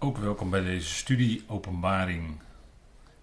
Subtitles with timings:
[0.00, 2.40] Ook welkom bij deze studie Openbaring.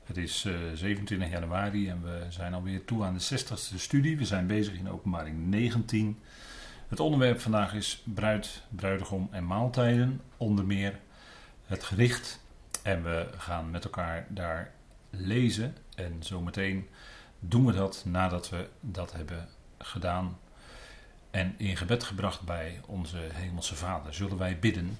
[0.03, 4.17] Het is uh, 27 januari en we zijn alweer toe aan de 60ste studie.
[4.17, 6.19] We zijn bezig in Openbaring 19.
[6.87, 10.21] Het onderwerp vandaag is bruid, bruidegom en maaltijden.
[10.37, 10.99] Onder meer
[11.65, 12.43] het gericht.
[12.83, 14.71] En we gaan met elkaar daar
[15.09, 15.75] lezen.
[15.95, 16.87] En zometeen
[17.39, 19.47] doen we dat nadat we dat hebben
[19.77, 20.37] gedaan.
[21.31, 24.13] En in gebed gebracht bij onze Hemelse Vader.
[24.13, 24.97] Zullen wij bidden.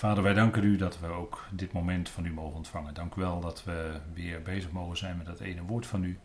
[0.00, 2.94] Vader, wij danken u dat we ook dit moment van u mogen ontvangen.
[2.94, 6.18] Dank u wel dat we weer bezig mogen zijn met dat ene woord van u.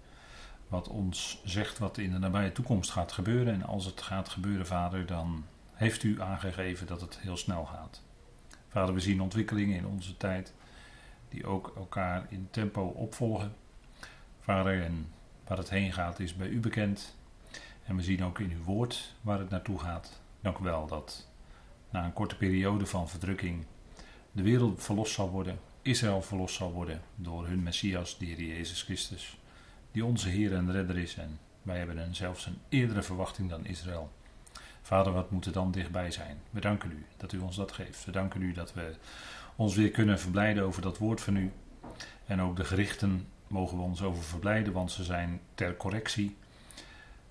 [0.68, 3.54] Wat ons zegt wat in de nabije toekomst gaat gebeuren.
[3.54, 8.02] En als het gaat gebeuren, Vader, dan heeft u aangegeven dat het heel snel gaat.
[8.70, 10.54] Vader, we zien ontwikkelingen in onze tijd
[11.30, 13.56] die ook elkaar in tempo opvolgen.
[14.40, 15.12] Vader, en
[15.48, 17.16] waar het heen gaat is bij u bekend.
[17.86, 20.22] En we zien ook in uw woord waar het naartoe gaat.
[20.42, 21.34] Dank u wel dat
[21.96, 23.66] na een korte periode van verdrukking
[24.32, 28.82] de wereld verlost zal worden, Israël verlost zal worden door hun Messias, de Heer Jezus
[28.82, 29.38] Christus,
[29.92, 31.16] die onze Heer en Redder is.
[31.16, 34.12] En wij hebben een, zelfs een eerdere verwachting dan Israël.
[34.82, 36.38] Vader, wat moet er dan dichtbij zijn?
[36.50, 38.06] We danken u dat u ons dat geeft.
[38.06, 38.96] We danken u dat we
[39.56, 41.52] ons weer kunnen verblijden over dat woord van u.
[42.26, 46.36] En ook de gerichten mogen we ons over verblijden, want ze zijn ter correctie.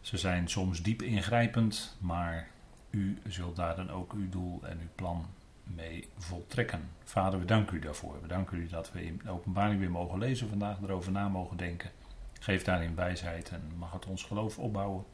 [0.01, 2.53] Ze zijn soms diep ingrijpend, maar
[2.95, 5.27] u zult daar dan ook uw doel en uw plan
[5.65, 6.91] mee voltrekken.
[7.05, 8.21] Vader, we danken u daarvoor.
[8.21, 11.57] We danken u dat we in de openbaring weer mogen lezen vandaag, erover na mogen
[11.57, 11.91] denken.
[12.41, 15.05] Geef daarin wijsheid en mag het ons geloof opbouwen.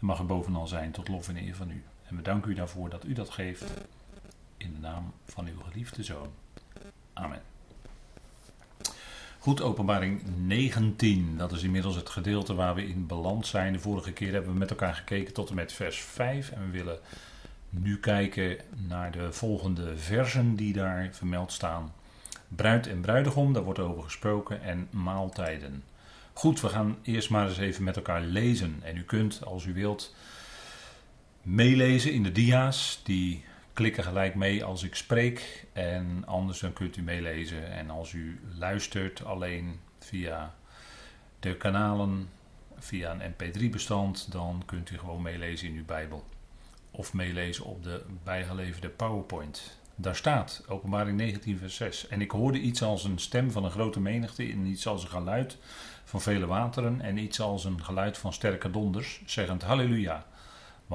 [0.00, 1.84] En mag het bovenal zijn tot lof en eer van u.
[2.06, 3.64] En we danken u daarvoor dat u dat geeft.
[4.56, 6.28] In de naam van uw geliefde Zoon.
[7.12, 7.53] Amen.
[9.44, 11.34] Goed, openbaring 19.
[11.36, 13.72] Dat is inmiddels het gedeelte waar we in balans zijn.
[13.72, 16.50] De vorige keer hebben we met elkaar gekeken tot en met vers 5.
[16.50, 16.98] En we willen
[17.70, 18.56] nu kijken
[18.88, 21.92] naar de volgende versen die daar vermeld staan.
[22.48, 24.62] Bruid en bruidegom, daar wordt over gesproken.
[24.62, 25.84] En maaltijden.
[26.32, 28.78] Goed, we gaan eerst maar eens even met elkaar lezen.
[28.82, 30.14] En u kunt, als u wilt,
[31.42, 35.66] meelezen in de dia's die klikken gelijk mee als ik spreek.
[35.72, 37.72] En anders dan kunt u meelezen.
[37.72, 40.54] En als u luistert alleen via
[41.40, 42.28] de kanalen,
[42.78, 46.24] via een mp3-bestand, dan kunt u gewoon meelezen in uw Bijbel.
[46.90, 49.78] Of meelezen op de bijgeleverde PowerPoint.
[49.96, 52.08] Daar staat, openbaring 19 vers 6.
[52.08, 55.08] En ik hoorde iets als een stem van een grote menigte en iets als een
[55.08, 55.56] geluid
[56.04, 60.26] van vele wateren en iets als een geluid van sterke donders, zeggend halleluja.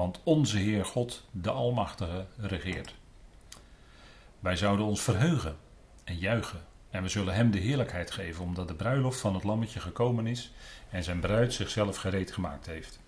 [0.00, 2.94] Want onze Heer God, de Almachtige, regeert.
[4.38, 5.56] Wij zouden ons verheugen
[6.04, 6.60] en juichen.
[6.90, 10.52] En we zullen Hem de heerlijkheid geven, omdat de bruiloft van het Lammetje gekomen is
[10.90, 13.00] en zijn bruid zichzelf gereed gemaakt heeft.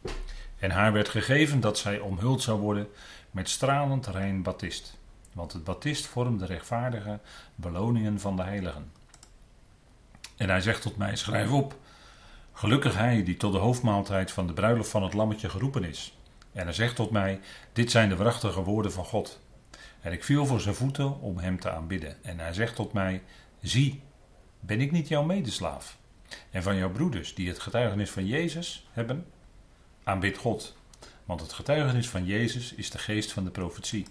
[0.58, 2.88] En haar werd gegeven dat zij omhuld zou worden
[3.30, 4.98] met stralend rein batist.
[5.32, 7.20] Want het batist vormt de rechtvaardige
[7.54, 8.92] beloningen van de heiligen.
[10.36, 11.76] En hij zegt tot mij: Schrijf op.
[12.52, 16.16] Gelukkig hij die tot de hoofdmaaltijd van de bruiloft van het Lammetje geroepen is.
[16.52, 17.40] En hij zegt tot mij:
[17.72, 19.40] Dit zijn de waarachtige woorden van God.
[20.00, 22.24] En ik viel voor zijn voeten om hem te aanbidden.
[22.24, 23.22] En hij zegt tot mij:
[23.60, 24.02] Zie,
[24.60, 25.98] ben ik niet jouw medeslaaf?
[26.50, 29.26] En van jouw broeders die het getuigenis van Jezus hebben?
[30.04, 30.76] Aanbid God,
[31.24, 34.06] want het getuigenis van Jezus is de geest van de profetie.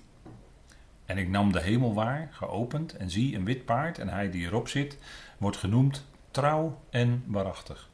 [1.05, 4.45] En ik nam de hemel waar, geopend, en zie een wit paard, en hij die
[4.45, 4.97] erop zit,
[5.37, 7.89] wordt genoemd trouw en waarachtig.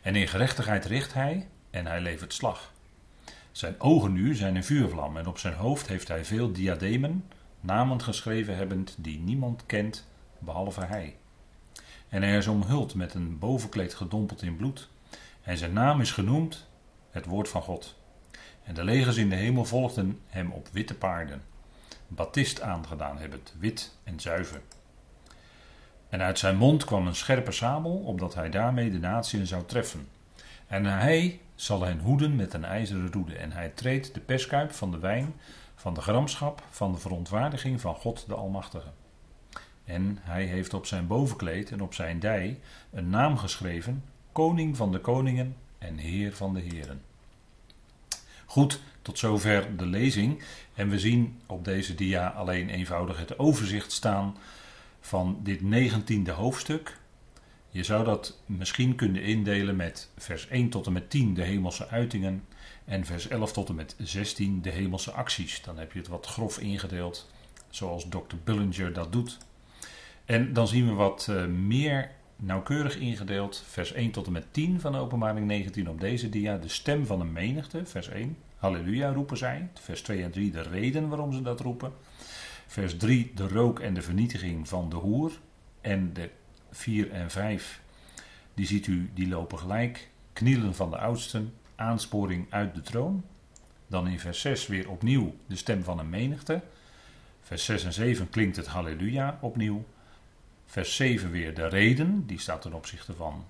[0.00, 2.72] En in gerechtigheid richt hij, en hij levert slag.
[3.52, 7.24] Zijn ogen nu zijn een vuurvlam en op zijn hoofd heeft hij veel diademen,
[7.60, 10.06] namen geschreven hebbend die niemand kent
[10.38, 11.16] behalve hij.
[12.08, 14.88] En hij is omhuld met een bovenkleed gedompeld in bloed.
[15.42, 16.66] En zijn naam is genoemd
[17.10, 17.96] het woord van God.
[18.62, 21.42] En de legers in de hemel volgden hem op witte paarden,
[22.08, 24.60] batist aangedaan hebbend, wit en zuiver.
[26.08, 30.08] En uit zijn mond kwam een scherpe sabel, opdat hij daarmee de natieën zou treffen.
[30.66, 33.34] En hij zal hen hoeden met een ijzeren roede.
[33.36, 35.34] En hij treedt de perskuip van de wijn,
[35.74, 38.88] van de gramschap, van de verontwaardiging van God de Almachtige.
[39.84, 42.60] En hij heeft op zijn bovenkleed en op zijn dij
[42.92, 47.02] een naam geschreven: Koning van de koningen en Heer van de heren.
[48.46, 50.42] Goed, tot zover de lezing.
[50.74, 54.36] En we zien op deze dia alleen eenvoudig het overzicht staan
[55.00, 56.99] van dit negentiende hoofdstuk.
[57.70, 61.88] Je zou dat misschien kunnen indelen met vers 1 tot en met 10 de hemelse
[61.88, 62.44] uitingen
[62.84, 65.62] en vers 11 tot en met 16 de hemelse acties.
[65.62, 67.30] Dan heb je het wat grof ingedeeld,
[67.68, 68.36] zoals Dr.
[68.44, 69.38] Bullinger dat doet.
[70.24, 74.80] En dan zien we wat uh, meer nauwkeurig ingedeeld, vers 1 tot en met 10
[74.80, 76.56] van de openbaring 19 op deze dia.
[76.56, 78.36] De stem van een menigte, vers 1.
[78.56, 79.68] Halleluja roepen zij.
[79.74, 81.92] Vers 2 en 3 de reden waarom ze dat roepen.
[82.66, 85.32] Vers 3, de rook en de vernietiging van de hoer.
[85.80, 86.30] En de
[86.70, 87.80] 4 en 5,
[88.54, 90.08] die ziet u, die lopen gelijk.
[90.32, 93.24] Knielen van de oudsten, aansporing uit de troon.
[93.86, 96.62] Dan in vers 6 weer opnieuw de stem van een menigte.
[97.42, 99.84] Vers 6 en 7 klinkt het halleluja opnieuw.
[100.66, 103.44] Vers 7 weer de reden, die staat ten opzichte van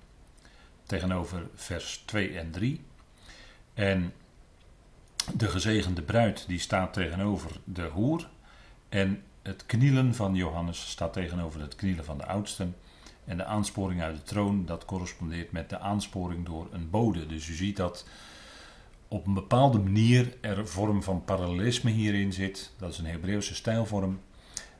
[0.85, 2.81] tegenover vers 2 en 3.
[3.73, 4.13] En
[5.33, 8.29] de gezegende bruid, die staat tegenover de hoer.
[8.89, 12.75] En het knielen van Johannes staat tegenover het knielen van de oudsten.
[13.31, 17.25] En de aansporing uit de troon, dat correspondeert met de aansporing door een bode.
[17.25, 18.07] Dus u ziet dat
[19.07, 22.71] op een bepaalde manier er een vorm van parallelisme hierin zit.
[22.77, 24.19] Dat is een Hebreeuwse stijlvorm,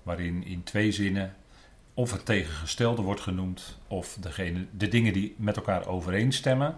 [0.03, 1.35] waarin in twee zinnen
[1.93, 6.77] of het tegengestelde wordt genoemd, of degene, de dingen die met elkaar overeenstemmen.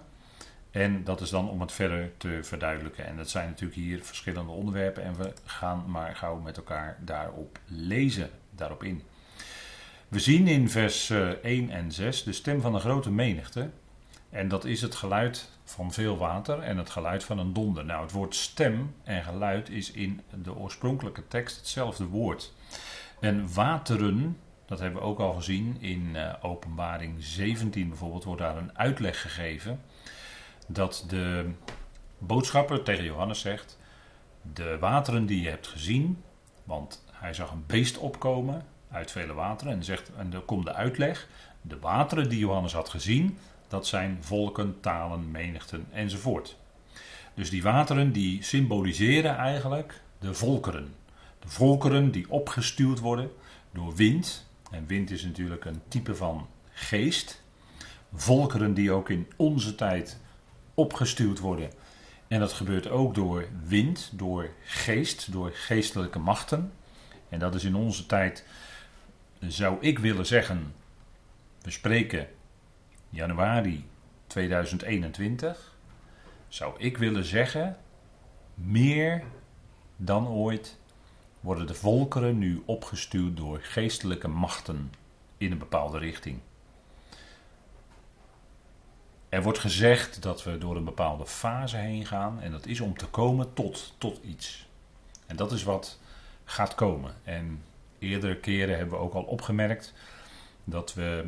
[0.71, 3.05] En dat is dan om het verder te verduidelijken.
[3.05, 7.59] En dat zijn natuurlijk hier verschillende onderwerpen en we gaan maar gauw met elkaar daarop
[7.65, 9.01] lezen, daarop in.
[10.13, 13.69] We zien in vers 1 eh, en 6 de stem van een grote menigte.
[14.29, 17.85] En dat is het geluid van veel water en het geluid van een donder.
[17.85, 22.53] Nou, het woord stem en geluid is in de oorspronkelijke tekst hetzelfde woord.
[23.19, 28.57] En wateren, dat hebben we ook al gezien in uh, Openbaring 17 bijvoorbeeld, wordt daar
[28.57, 29.81] een uitleg gegeven.
[30.67, 31.51] Dat de
[32.17, 33.79] boodschapper tegen Johannes zegt:
[34.53, 36.23] De wateren die je hebt gezien,
[36.63, 39.73] want hij zag een beest opkomen uit vele wateren.
[39.73, 41.27] En, zegt, en dan komt de uitleg:
[41.61, 43.37] De wateren die Johannes had gezien,
[43.67, 46.57] dat zijn volken, talen, menigten enzovoort.
[47.33, 50.93] Dus die wateren die symboliseren eigenlijk de volkeren.
[51.39, 53.31] De volkeren die opgestuurd worden
[53.71, 54.47] door wind.
[54.71, 57.41] En wind is natuurlijk een type van geest.
[58.13, 60.19] Volkeren die ook in onze tijd
[60.73, 61.71] opgestuurd worden.
[62.27, 66.71] En dat gebeurt ook door wind, door geest, door geestelijke machten.
[67.29, 68.45] En dat is in onze tijd,
[69.51, 70.73] zou ik willen zeggen,
[71.61, 72.27] we spreken
[73.09, 73.85] januari
[74.27, 75.75] 2021,
[76.47, 77.77] zou ik willen zeggen,
[78.53, 79.23] meer
[79.95, 80.77] dan ooit
[81.39, 84.91] worden de volkeren nu opgestuurd door geestelijke machten
[85.37, 86.39] in een bepaalde richting.
[89.29, 92.97] Er wordt gezegd dat we door een bepaalde fase heen gaan en dat is om
[92.97, 94.67] te komen tot, tot iets.
[95.25, 95.99] En dat is wat
[96.43, 97.15] gaat komen.
[97.23, 97.63] En
[98.03, 99.93] eerdere keren hebben we ook al opgemerkt
[100.63, 101.25] dat we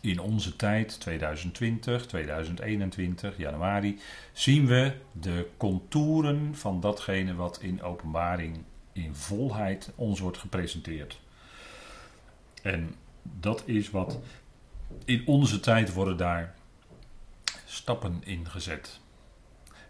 [0.00, 4.00] in onze tijd, 2020, 2021, januari,
[4.32, 11.20] zien we de contouren van datgene wat in openbaring in volheid ons wordt gepresenteerd.
[12.62, 14.18] En dat is wat
[15.04, 16.54] in onze tijd worden daar
[17.64, 19.00] stappen in gezet.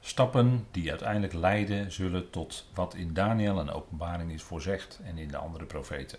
[0.00, 5.28] Stappen die uiteindelijk leiden zullen tot wat in Daniel en openbaring is voorzegd en in
[5.28, 6.18] de andere profeten.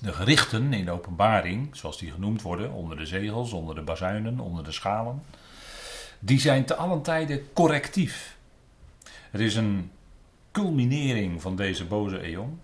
[0.00, 4.40] De gerichten in de openbaring, zoals die genoemd worden, onder de zegels, onder de bazuinen,
[4.40, 5.22] onder de schalen,
[6.18, 8.36] die zijn te allen tijden correctief.
[9.30, 9.90] Er is een
[10.52, 12.60] culminering van deze boze eon.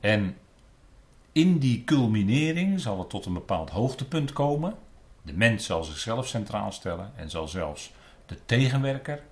[0.00, 0.36] En
[1.32, 4.74] in die culminering zal het tot een bepaald hoogtepunt komen.
[5.22, 7.92] De mens zal zichzelf centraal stellen en zal zelfs
[8.30, 9.22] de tegenwerker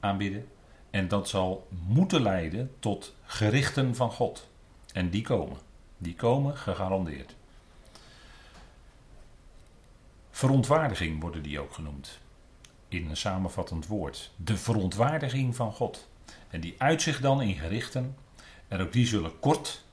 [0.00, 0.48] aanbieden.
[0.90, 4.48] En dat zal moeten leiden tot gerichten van God.
[4.92, 5.58] En die komen.
[5.98, 7.34] Die komen gegarandeerd.
[10.30, 12.18] Verontwaardiging worden die ook genoemd.
[12.88, 14.30] In een samenvattend woord.
[14.36, 16.08] De verontwaardiging van God.
[16.50, 18.16] En die uitzicht dan in gerichten.
[18.68, 19.84] En ook die zullen kort.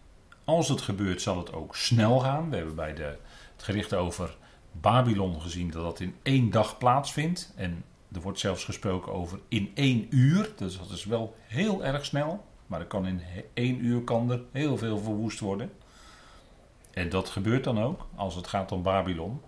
[0.44, 2.50] Als het gebeurt, zal het ook snel gaan.
[2.50, 3.18] We hebben bij de,
[3.56, 4.38] het gericht over
[4.72, 7.54] Babylon gezien dat dat in één dag plaatsvindt.
[7.56, 7.84] En
[8.14, 10.54] er wordt zelfs gesproken over in één uur.
[10.56, 12.46] Dus dat is wel heel erg snel.
[12.68, 13.22] Maar er kan in
[13.54, 15.72] één uur kan er heel veel verwoest worden.
[16.94, 19.42] En dat gebeurt dan ook als het gaat om Babylon.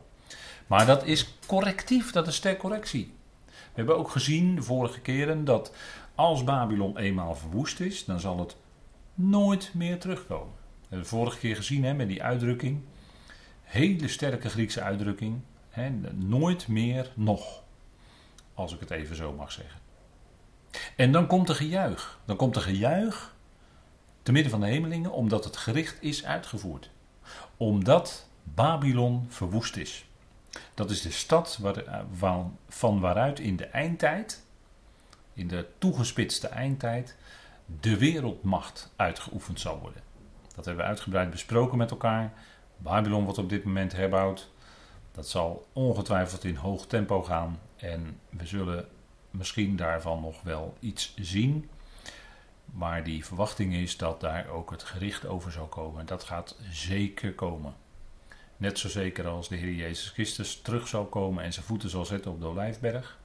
[0.67, 3.13] Maar dat is correctief, dat is ter correctie.
[3.45, 5.73] We hebben ook gezien de vorige keren dat
[6.15, 8.55] als Babylon eenmaal verwoest is, dan zal het
[9.13, 10.53] nooit meer terugkomen.
[10.53, 12.81] We hebben de vorige keer gezien hè, met die uitdrukking.
[13.61, 15.41] Hele sterke Griekse uitdrukking.
[16.15, 17.63] Nooit meer nog.
[18.59, 19.79] Als ik het even zo mag zeggen.
[20.95, 22.19] En dan komt er gejuich.
[22.25, 23.35] Dan komt er gejuich
[24.23, 26.89] te midden van de hemelingen, omdat het gericht is uitgevoerd
[27.57, 30.05] omdat Babylon verwoest is.
[30.73, 34.45] Dat is de stad waar, eh, van, van waaruit in de eindtijd,
[35.33, 37.15] in de toegespitste eindtijd,
[37.79, 40.01] de wereldmacht uitgeoefend zal worden.
[40.55, 42.33] Dat hebben we uitgebreid besproken met elkaar.
[42.77, 44.49] Babylon wordt op dit moment herbouwd.
[45.11, 48.87] Dat zal ongetwijfeld in hoog tempo gaan en we zullen
[49.31, 51.69] misschien daarvan nog wel iets zien.
[52.65, 56.05] Maar die verwachting is dat daar ook het gericht over zal komen.
[56.05, 57.73] Dat gaat zeker komen.
[58.57, 62.05] Net zo zeker als de Heer Jezus Christus terug zal komen en zijn voeten zal
[62.05, 63.17] zetten op de Olijfberg.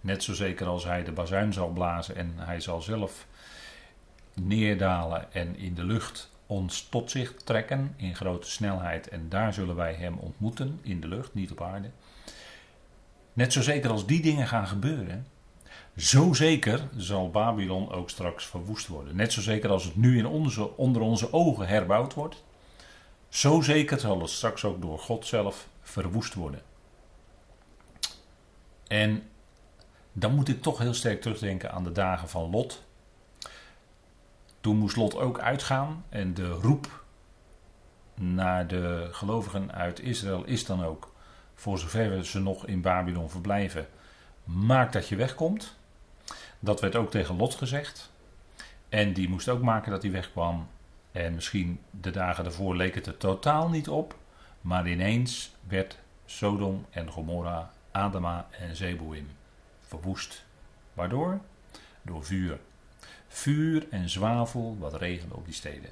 [0.00, 3.26] Net zo zeker als hij de bazuin zal blazen en hij zal zelf
[4.34, 9.08] neerdalen en in de lucht ons tot zich trekken in grote snelheid.
[9.08, 11.90] En daar zullen wij hem ontmoeten in de lucht, niet op aarde.
[13.32, 15.26] Net zo zeker als die dingen gaan gebeuren,
[15.96, 19.16] zo zeker zal Babylon ook straks verwoest worden.
[19.16, 22.44] Net zo zeker als het nu in onze, onder onze ogen herbouwd wordt,
[23.28, 26.62] zo zeker zal het straks ook door God zelf verwoest worden.
[28.86, 29.22] En
[30.12, 32.82] dan moet ik toch heel sterk terugdenken aan de dagen van Lot.
[34.60, 37.04] Toen moest Lot ook uitgaan en de roep
[38.14, 41.12] naar de gelovigen uit Israël is dan ook,
[41.54, 43.86] voor zover ze nog in Babylon verblijven,
[44.44, 45.76] maak dat je wegkomt.
[46.58, 48.12] Dat werd ook tegen Lot gezegd.
[48.88, 50.68] En die moest ook maken dat hij wegkwam.
[51.12, 54.18] En misschien de dagen daarvoor leek het er totaal niet op.
[54.60, 59.28] Maar ineens werd Sodom en Gomorra, Adama en Zeboim
[59.80, 60.44] verwoest.
[60.92, 61.40] Waardoor?
[62.02, 62.58] Door vuur.
[63.32, 65.90] Vuur en zwavel wat regende op die steden.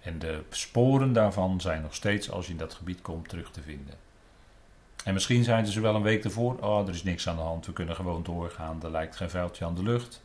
[0.00, 3.62] En de sporen daarvan zijn nog steeds, als je in dat gebied komt, terug te
[3.62, 3.94] vinden.
[5.04, 7.66] En misschien zeiden ze wel een week ervoor: Oh, er is niks aan de hand,
[7.66, 10.22] we kunnen gewoon doorgaan, er lijkt geen vuiltje aan de lucht.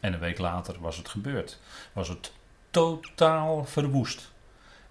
[0.00, 1.58] En een week later was het gebeurd.
[1.92, 2.32] Was het
[2.70, 4.32] totaal verwoest.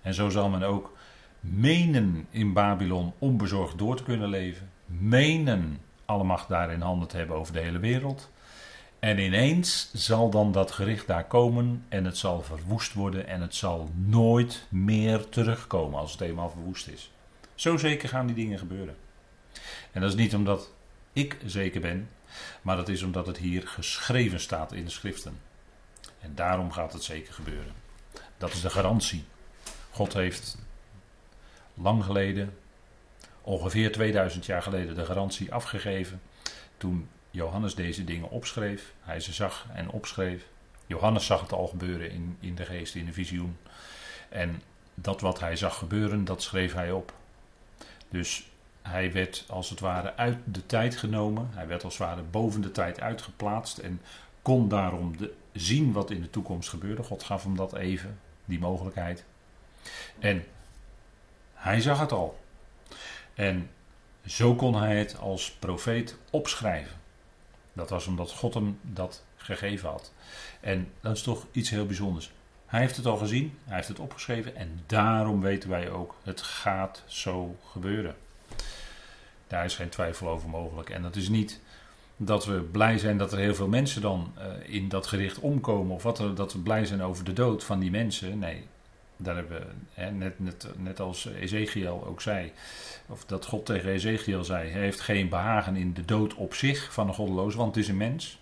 [0.02, 0.98] En zo zal men ook
[1.40, 4.72] menen in Babylon onbezorgd door te kunnen leven.
[4.86, 8.30] Menen alle macht daar in handen te hebben over de hele wereld.
[9.00, 13.56] En ineens zal dan dat gericht daar komen en het zal verwoest worden en het
[13.56, 17.12] zal nooit meer terugkomen als het eenmaal verwoest is.
[17.56, 18.96] Zo zeker gaan die dingen gebeuren.
[19.92, 20.74] En dat is niet omdat
[21.13, 22.10] ik zeker ben,
[22.62, 25.39] maar dat is omdat het hier geschreven staat in de schriften.
[26.20, 27.74] En daarom gaat het zeker gebeuren.
[28.38, 29.25] Dat is de garantie.
[29.92, 30.58] God heeft
[31.74, 32.58] lang geleden,
[33.42, 36.22] ongeveer 2000 jaar geleden, de garantie afgegeven.
[36.77, 38.94] Toen Johannes deze dingen opschreef.
[39.01, 40.46] Hij ze zag en opschreef.
[40.86, 43.58] Johannes zag het al gebeuren in, in de geest, in de visioen.
[44.29, 44.62] En
[44.94, 47.13] dat wat hij zag gebeuren, dat schreef hij op.
[48.10, 48.50] Dus
[48.82, 51.50] hij werd als het ware uit de tijd genomen.
[51.53, 53.77] Hij werd als het ware boven de tijd uitgeplaatst.
[53.77, 54.01] En
[54.41, 57.03] kon daarom de, zien wat in de toekomst gebeurde.
[57.03, 59.24] God gaf hem dat even, die mogelijkheid.
[60.20, 60.46] En
[61.53, 62.39] hij zag het al.
[63.34, 63.70] En
[64.25, 67.06] zo kon hij het als profeet opschrijven.
[67.78, 70.12] Dat was omdat God hem dat gegeven had.
[70.60, 72.32] En dat is toch iets heel bijzonders.
[72.66, 76.42] Hij heeft het al gezien, hij heeft het opgeschreven en daarom weten wij ook, het
[76.42, 78.16] gaat zo gebeuren.
[79.48, 80.90] Daar is geen twijfel over mogelijk.
[80.90, 81.60] En dat is niet
[82.18, 84.44] dat we blij zijn dat er heel veel mensen dan uh,
[84.74, 85.96] in dat gericht omkomen.
[85.96, 86.04] Of
[86.36, 88.40] dat we blij zijn over de dood van die mensen.
[88.40, 88.68] Nee,
[89.18, 92.52] daar hebben net, net, net als Ezekiel ook zei.
[93.08, 94.70] Of dat God tegen Ezekiel zei.
[94.70, 97.90] Hij heeft geen behagen in de dood op zich van een goddeloze, want het is
[97.90, 98.40] een mens.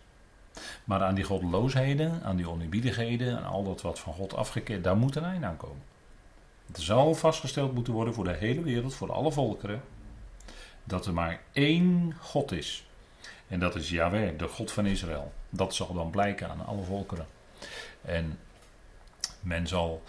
[0.84, 4.98] Maar aan die goddeloosheden, aan die oneerbiedigheden, aan al dat wat van God afgekeerd, daar
[4.98, 5.82] moet een einde aan komen.
[6.68, 9.82] Het zal vastgesteld moeten worden voor de hele wereld, voor alle volkeren
[10.86, 12.86] dat er maar één God is.
[13.48, 15.34] En dat is Yahweh, de God van Israël.
[15.50, 17.28] Dat zal dan blijken aan alle volkeren.
[18.02, 18.40] En
[19.40, 20.04] men zal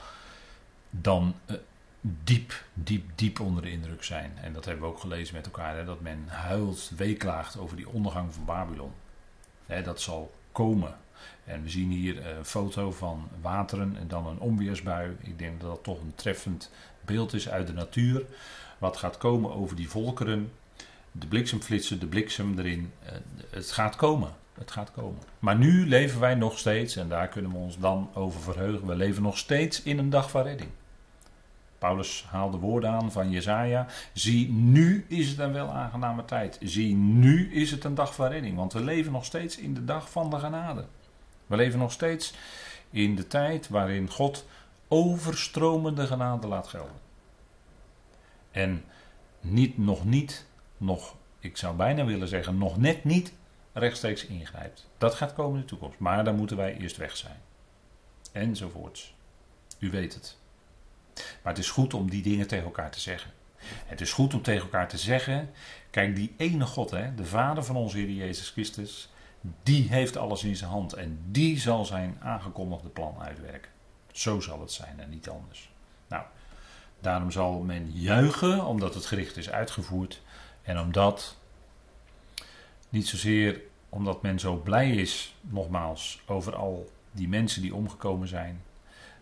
[0.91, 1.57] dan uh,
[2.01, 4.33] diep, diep, diep onder de indruk zijn.
[4.43, 5.77] En dat hebben we ook gelezen met elkaar.
[5.77, 8.93] Hè, dat men huilt, weeklaagt over die ondergang van Babylon.
[9.67, 10.97] Hè, dat zal komen.
[11.45, 15.17] En we zien hier een foto van wateren en dan een onweersbui.
[15.21, 16.71] Ik denk dat dat toch een treffend
[17.05, 18.25] beeld is uit de natuur.
[18.79, 20.53] Wat gaat komen over die volkeren
[21.19, 22.93] de bliksemflitsen, de bliksem erin.
[23.03, 23.13] Eh,
[23.51, 24.35] het gaat komen.
[24.59, 25.23] Het gaat komen.
[25.39, 28.87] Maar nu leven wij nog steeds, en daar kunnen we ons dan over verheugen.
[28.87, 30.71] We leven nog steeds in een dag van redding.
[31.79, 33.87] Paulus haalde woorden aan van Jezaja.
[34.13, 36.59] Zie, nu is het een wel aangename tijd.
[36.63, 38.57] Zie, nu is het een dag van redding.
[38.57, 40.85] Want we leven nog steeds in de dag van de genade.
[41.47, 42.35] We leven nog steeds
[42.91, 44.47] in de tijd waarin God
[44.89, 46.97] overstromende genade laat gelden.
[48.51, 48.85] En
[49.41, 50.47] niet, nog niet
[50.77, 53.33] nog, ik zou bijna willen zeggen, nog net niet
[53.79, 54.89] rechtstreeks ingrijpt.
[54.99, 55.99] Dat gaat komen in de toekomst.
[55.99, 57.41] Maar dan moeten wij eerst weg zijn.
[58.33, 59.15] Enzovoorts.
[59.79, 60.37] U weet het.
[61.15, 63.31] Maar het is goed om die dingen tegen elkaar te zeggen.
[63.87, 65.51] Het is goed om tegen elkaar te zeggen:
[65.91, 69.11] kijk, die ene God, hè, de Vader van onze Heer Jezus Christus,
[69.63, 73.71] die heeft alles in zijn hand en die zal zijn aangekondigde plan uitwerken.
[74.13, 75.71] Zo zal het zijn en niet anders.
[76.09, 76.23] Nou,
[77.01, 80.23] daarom zal men juichen omdat het gericht is uitgevoerd.
[80.63, 81.37] En omdat,
[82.97, 88.63] niet zozeer omdat men zo blij is, nogmaals, over al die mensen die omgekomen zijn.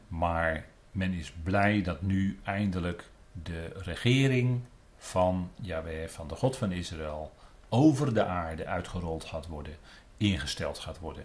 [0.09, 4.61] Maar men is blij dat nu eindelijk de regering
[4.97, 7.33] van Yahweh, van de God van Israël,
[7.69, 9.77] over de aarde uitgerold gaat worden,
[10.17, 11.25] ingesteld gaat worden.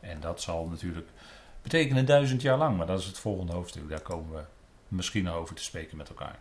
[0.00, 1.08] En dat zal natuurlijk
[1.62, 3.88] betekenen duizend jaar lang, maar dat is het volgende hoofdstuk.
[3.88, 4.42] Daar komen we
[4.88, 6.38] misschien over te spreken met elkaar.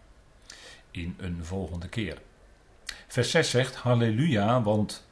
[0.92, 2.22] In een volgende keer.
[3.08, 5.06] Vers 6 zegt: Halleluja, want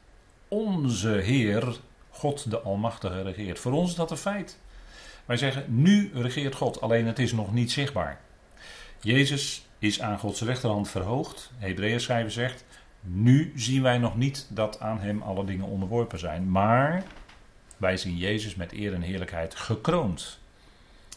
[0.54, 1.76] onze Heer,
[2.10, 3.58] God de Almachtige, regeert.
[3.58, 4.58] Voor ons is dat een feit.
[5.24, 8.20] Wij zeggen: nu regeert God, alleen het is nog niet zichtbaar.
[9.00, 11.50] Jezus is aan Gods rechterhand verhoogd.
[11.58, 12.64] Hebreeën schrijver zegt:
[13.00, 17.02] nu zien wij nog niet dat aan hem alle dingen onderworpen zijn, maar
[17.76, 20.38] wij zien Jezus met eer en heerlijkheid gekroond.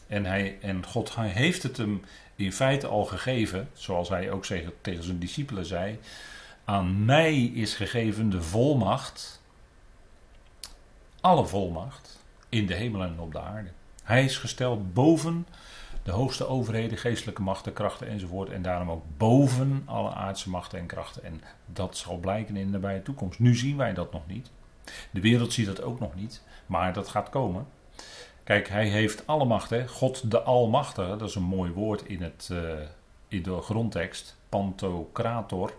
[0.07, 2.01] En, hij, en God heeft het hem
[2.35, 4.45] in feite al gegeven, zoals hij ook
[4.81, 5.99] tegen zijn discipelen zei.
[6.69, 9.41] Aan mij is gegeven de volmacht,
[11.21, 13.69] alle volmacht, in de hemel en op de aarde.
[14.03, 15.47] Hij is gesteld boven
[16.03, 18.49] de hoogste overheden, geestelijke machten, krachten enzovoort.
[18.49, 21.23] En daarom ook boven alle aardse machten en krachten.
[21.23, 23.39] En dat zal blijken in de nabije toekomst.
[23.39, 24.51] Nu zien wij dat nog niet.
[25.11, 26.41] De wereld ziet dat ook nog niet.
[26.65, 27.67] Maar dat gaat komen.
[28.43, 29.89] Kijk, hij heeft alle macht.
[29.89, 32.71] God de Almachtige, dat is een mooi woord in, het, uh,
[33.27, 34.37] in de grondtekst.
[34.49, 35.73] Pantocrator.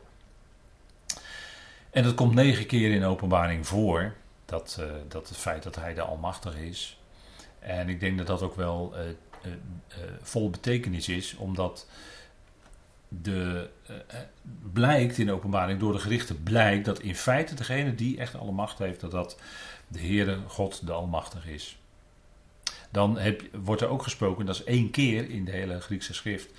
[1.91, 4.15] En dat komt negen keer in openbaring voor.
[4.45, 7.01] Dat, uh, dat het feit dat hij de Almachtige is.
[7.59, 11.87] En ik denk dat dat ook wel uh, vol betekenis is, omdat
[13.09, 13.69] de,
[14.73, 18.79] blijkt in openbaring door de gerichten blijkt dat in feite degene die echt alle macht
[18.79, 19.39] heeft, dat dat
[19.89, 21.79] de Heere God de Almachtige is.
[22.91, 26.51] Dan heb, wordt er ook gesproken, dat is één keer in de hele Griekse schrift,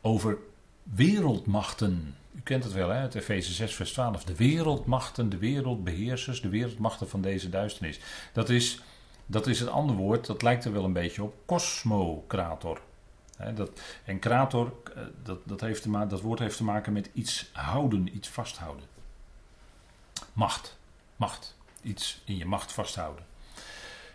[0.00, 0.38] over
[0.82, 2.14] wereldmachten.
[2.38, 3.00] U kent het wel, hè?
[3.00, 4.24] het Efeze 6, vers 12.
[4.24, 8.00] De wereldmachten, de wereldbeheersers, de wereldmachten van deze duisternis.
[8.32, 8.80] Dat is,
[9.26, 12.80] dat is het andere woord, dat lijkt er wel een beetje op, kosmokrator.
[13.54, 13.70] dat,
[14.04, 18.16] en krator, eh, dat, dat, heeft te dat woord heeft te maken met iets houden,
[18.16, 18.84] iets vasthouden.
[20.32, 20.78] Macht,
[21.16, 23.24] macht iets in je macht vasthouden.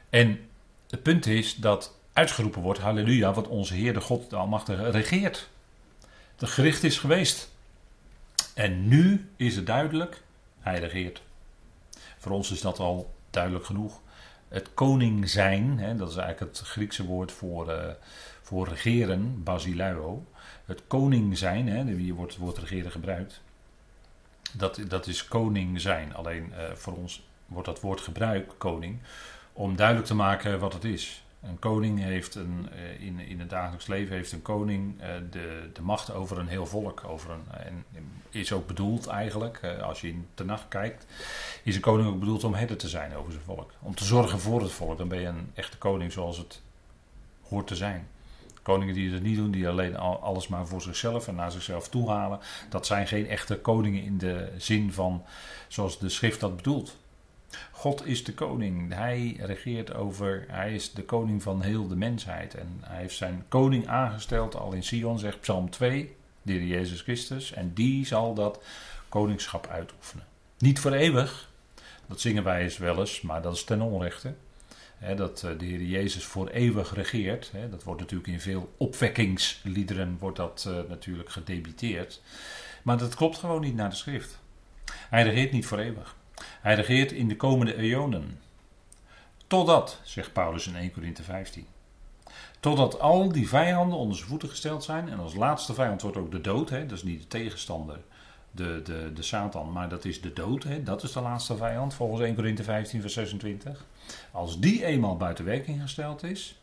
[0.10, 0.50] En
[0.90, 5.50] het punt is dat uitgeroepen wordt, halleluja, wat onze Heer de God de Almachtige regeert.
[6.36, 7.52] De gericht is geweest.
[8.54, 10.22] En nu is het duidelijk,
[10.60, 11.22] hij regeert.
[12.18, 14.02] Voor ons is dat al duidelijk genoeg.
[14.48, 17.86] Het koning zijn, hè, dat is eigenlijk het Griekse woord voor, uh,
[18.42, 20.26] voor regeren, basileio.
[20.66, 23.42] Het koning zijn, hè, hier wordt het woord regeren gebruikt.
[24.54, 26.16] Dat, dat is koning zijn.
[26.16, 29.00] Alleen uh, voor ons wordt dat woord gebruikt, koning,
[29.54, 31.23] om duidelijk te maken wat het is.
[31.44, 35.70] Een koning heeft een, eh, in, in het dagelijks leven heeft een koning eh, de,
[35.74, 37.04] de macht over een heel volk.
[37.08, 37.86] Over een, en
[38.30, 41.06] is ook bedoeld eigenlijk, eh, als je in de nacht kijkt,
[41.64, 43.72] is een koning ook bedoeld om herder te zijn over zijn volk.
[43.80, 44.98] Om te zorgen voor het volk.
[44.98, 46.62] Dan ben je een echte koning zoals het
[47.42, 48.08] hoort te zijn.
[48.62, 52.10] Koningen die dat niet doen, die alleen alles maar voor zichzelf en naar zichzelf toe
[52.10, 55.24] halen, dat zijn geen echte koningen in de zin van
[55.68, 56.98] zoals de schrift dat bedoelt.
[57.72, 58.94] God is de koning.
[58.94, 62.56] Hij regeert over, hij is de koning van heel de mensheid.
[62.56, 67.02] En hij heeft zijn koning aangesteld, al in Sion zegt Psalm 2, de Heer Jezus
[67.02, 67.54] Christus.
[67.54, 68.64] En die zal dat
[69.10, 70.26] koningschap uitoefenen.
[70.58, 71.50] Niet voor eeuwig,
[72.08, 74.34] dat zingen wij eens wel eens, maar dat is ten onrechte.
[75.16, 77.52] dat eh, de Heer Jezus voor eeuwig regeert.
[77.70, 82.22] dat wordt natuurlijk in veel opwekkingsliederen wordt dat, uh, natuurlijk gedebiteerd.
[82.84, 84.40] Maar dat klopt gewoon niet naar de schrift.
[85.10, 86.16] Hij regeert niet voor eeuwig.
[86.62, 88.40] Hij regeert in de komende eonen.
[89.48, 91.68] Totdat, zegt Paulus in 1 Corinthië 15.
[92.60, 95.10] Totdat al die vijanden onder zijn voeten gesteld zijn.
[95.10, 96.70] En als laatste vijand wordt ook de dood.
[96.70, 96.86] Hè?
[96.86, 98.00] Dat is niet de tegenstander,
[98.52, 100.64] de, de, de Satan, maar dat is de dood.
[100.64, 100.84] Hè?
[100.84, 103.86] Dat is de laatste vijand volgens 1 Corinthië 15 vers 26.
[104.32, 106.62] Als die eenmaal buiten werking gesteld is.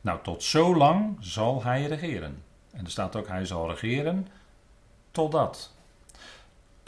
[0.00, 2.42] Nou, tot zo lang zal hij regeren.
[2.70, 4.28] En er staat ook, hij zal regeren
[5.10, 5.72] totdat.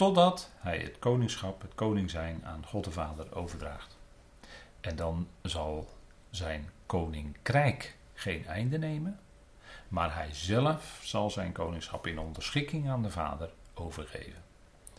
[0.00, 3.98] Totdat hij het koningschap, het koning zijn aan God de Vader overdraagt.
[4.80, 5.88] En dan zal
[6.30, 9.20] zijn koninkrijk geen einde nemen,
[9.88, 14.42] maar hij zelf zal zijn koningschap in onderschikking aan de Vader overgeven.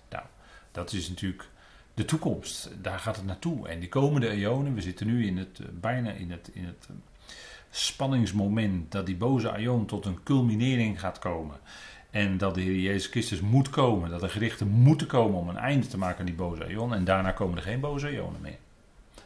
[0.10, 0.24] Nou,
[0.72, 1.50] dat is natuurlijk
[1.94, 2.70] de toekomst.
[2.84, 3.68] Daar gaat het naartoe.
[3.68, 6.88] En die komende eonen, we zitten nu in het, eh, bijna in het, in het
[7.70, 11.60] spanningsmoment dat die boze eon tot een culminering gaat komen.
[12.12, 14.10] En dat de Heer Jezus Christus moet komen.
[14.10, 16.94] Dat er gerichten moeten komen om een einde te maken aan die boze eon.
[16.94, 18.58] En daarna komen er geen boze eonen meer.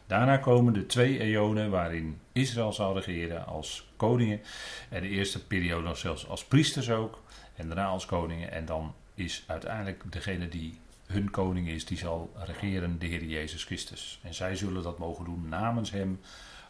[0.06, 4.40] Daarna komen de twee eonen waarin Israël zal regeren als koningen.
[4.88, 7.22] En de eerste periode nog zelfs als priesters ook.
[7.54, 8.52] En daarna als koningen.
[8.52, 13.64] En dan is uiteindelijk degene die hun koning is, die zal regeren de Heer Jezus
[13.64, 14.20] Christus.
[14.22, 16.20] En zij zullen dat mogen doen namens hem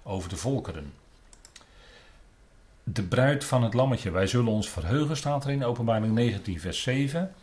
[0.03, 0.93] over de volkeren.
[2.89, 4.11] De bruid van het lammetje.
[4.11, 7.35] Wij zullen ons verheugen, staat er in openbaring 19, vers 7.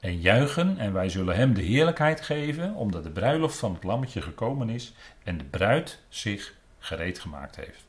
[0.00, 4.22] En juichen, en wij zullen hem de heerlijkheid geven, omdat de bruiloft van het lammetje
[4.22, 7.84] gekomen is en de bruid zich gereed gemaakt heeft.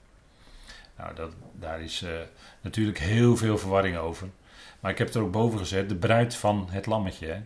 [0.97, 2.10] Nou, dat, daar is uh,
[2.62, 4.28] natuurlijk heel veel verwarring over.
[4.80, 7.28] Maar ik heb het er ook boven gezet, de bruid van het lammetje.
[7.28, 7.41] Hè?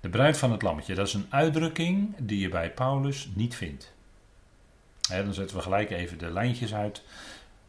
[0.00, 3.92] De bruid van het lammetje, dat is een uitdrukking die je bij Paulus niet vindt.
[5.08, 7.02] Hè, dan zetten we gelijk even de lijntjes uit.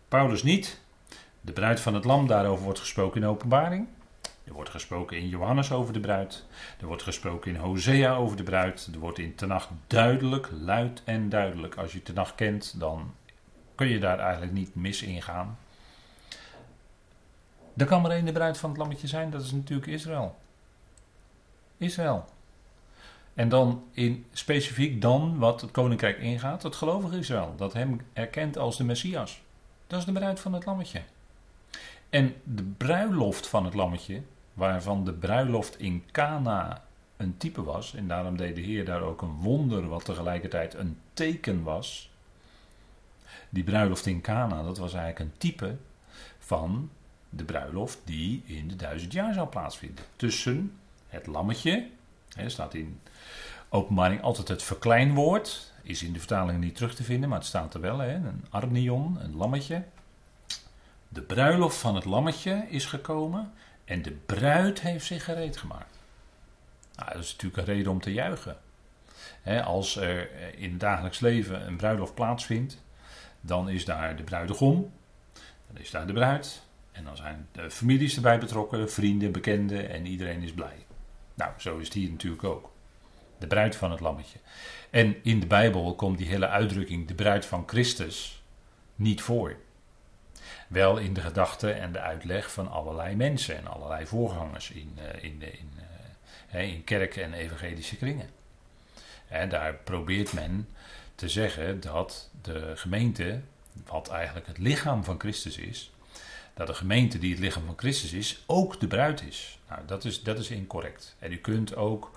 [0.08, 0.84] Paulus niet.
[1.46, 3.88] De bruid van het lam, daarover wordt gesproken in openbaring.
[4.44, 6.46] Er wordt gesproken in Johannes over de bruid.
[6.80, 8.90] Er wordt gesproken in Hosea over de bruid.
[8.94, 11.76] Er wordt in Tenach duidelijk, luid en duidelijk.
[11.76, 13.14] Als je Tenach kent, dan
[13.76, 15.58] kun je daar eigenlijk niet mis in gaan.
[17.78, 20.36] Er kan maar één de bruid van het lammetje zijn, dat is natuurlijk Israël.
[21.78, 22.26] Israël.
[23.34, 28.58] En dan in specifiek dan wat het koninkrijk ingaat, het gelovige Israël, dat hem erkent
[28.58, 29.42] als de Messias.
[29.88, 31.02] Dat is de bruid van het lammetje.
[32.10, 34.22] En de bruiloft van het lammetje,
[34.54, 36.84] waarvan de bruiloft in Cana
[37.18, 40.98] een type was, en daarom deed de Heer daar ook een wonder wat tegelijkertijd een
[41.14, 42.12] teken was.
[43.50, 45.76] Die bruiloft in Cana, dat was eigenlijk een type
[46.40, 46.90] van
[47.30, 50.06] de bruiloft die in de duizend jaar zou plaatsvinden.
[50.16, 51.88] Tussen het lammetje,
[52.36, 53.00] er staat in
[53.70, 57.74] openbaring altijd het verkleinwoord, is in de vertaling niet terug te vinden, maar het staat
[57.74, 59.84] er wel, hè, een arnion, een lammetje.
[61.16, 63.54] De bruiloft van het lammetje is gekomen
[63.86, 66.00] en de bruid heeft zich gereed gemaakt.
[66.96, 68.58] Nou, dat is natuurlijk een reden om te juichen.
[69.64, 72.84] als er in het dagelijks leven een bruiloft plaatsvindt,
[73.42, 74.92] dan is daar de bruidegom,
[75.68, 80.06] dan is daar de bruid, en dan zijn de families erbij betrokken, vrienden, bekenden en
[80.06, 80.86] iedereen is blij.
[81.34, 82.72] Nou, zo is het hier natuurlijk ook.
[83.38, 84.40] De bruid van het lammetje.
[84.90, 88.44] En in de Bijbel komt die hele uitdrukking, de bruid van Christus,
[88.96, 89.56] niet voor.
[90.68, 95.24] Wel in de gedachte en de uitleg van allerlei mensen en allerlei voorgangers in, uh,
[95.24, 95.72] in, in,
[96.54, 98.30] uh, in kerk- en evangelische kringen.
[99.28, 100.70] En daar probeert men
[101.16, 103.42] te zeggen dat de gemeente,
[103.86, 105.92] wat eigenlijk het lichaam van Christus is,
[106.54, 109.60] dat de gemeente die het lichaam van Christus is, ook de bruid is.
[109.70, 111.16] Nou, dat is, dat is incorrect.
[111.20, 112.12] En u kunt ook,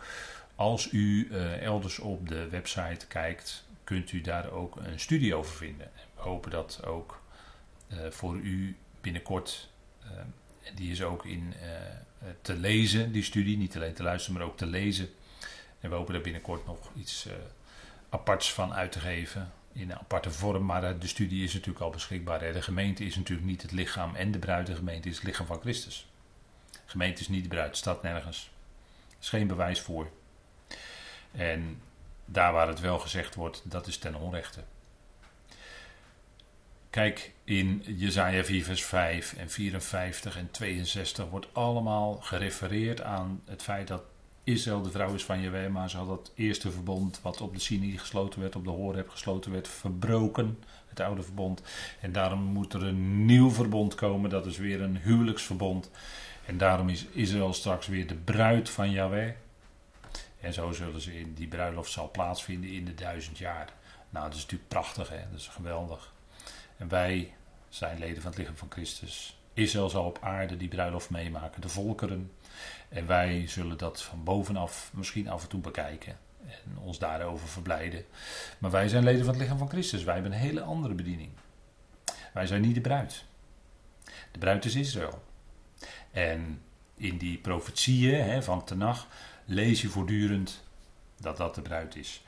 [0.55, 1.29] als u
[1.61, 5.91] elders op de website kijkt, kunt u daar ook een studie over vinden.
[6.15, 7.18] We hopen dat ook
[8.11, 9.69] voor u binnenkort,
[10.05, 10.11] uh,
[10.75, 11.55] die is ook in
[12.43, 15.09] te lezen, die studie, niet alleen te luisteren, maar ook te lezen.
[15.81, 17.29] En we hopen daar binnenkort nog iets
[18.09, 21.85] aparts van uit te geven in een aparte vorm, maar eh, de studie is natuurlijk
[21.85, 22.39] al beschikbaar.
[22.39, 25.47] De gemeente is natuurlijk niet het lichaam en de bruid, de gemeente is het lichaam
[25.47, 26.09] van Christus.
[26.71, 28.51] De gemeente is niet de bruid, staat nergens.
[29.09, 30.11] Er is geen bewijs voor.
[31.33, 31.81] En
[32.25, 34.65] daar waar het wel gezegd wordt, dat is ten onrechte.
[36.91, 43.63] Kijk, in Jezaja 4 vers 5 en 54 en 62 wordt allemaal gerefereerd aan het
[43.63, 44.03] feit dat
[44.45, 47.61] Israël de vrouw is van Jewe, maar ze had dat eerste verbond wat op de
[47.61, 50.59] Sinai gesloten werd, op de Horeb gesloten werd, verbroken.
[50.89, 51.63] Het oude verbond.
[52.01, 55.91] En daarom moet er een nieuw verbond komen, dat is weer een huwelijksverbond.
[56.47, 59.33] En daarom is Israël straks weer de bruid van Yahweh.
[60.41, 63.73] En zo zullen ze in die bruiloft zal plaatsvinden in de duizend jaar.
[64.11, 65.21] Nou, dat is natuurlijk prachtig, hè?
[65.31, 66.13] dat is geweldig.
[66.79, 67.33] En wij
[67.69, 69.41] zijn leden van het lichaam van Christus.
[69.55, 71.61] Israël zal op aarde die bruiloft meemaken.
[71.61, 72.33] De volkeren
[72.89, 78.05] en wij zullen dat van bovenaf misschien af en toe bekijken en ons daarover verblijden.
[78.59, 80.05] Maar wij zijn leden van het lichaam van Christus.
[80.05, 81.31] Wij hebben een hele andere bediening.
[82.33, 83.25] Wij zijn niet de bruid.
[84.33, 85.23] De bruid is Israël.
[86.11, 86.63] En
[86.97, 89.07] in die profetieën van Tenach
[89.45, 90.63] lees je voortdurend
[91.21, 92.23] dat dat de bruid is.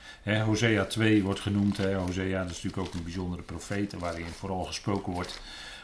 [0.44, 1.79] Hosea 2 wordt genoemd.
[1.79, 5.40] Hosea is natuurlijk ook een bijzondere profeet waarin vooral gesproken wordt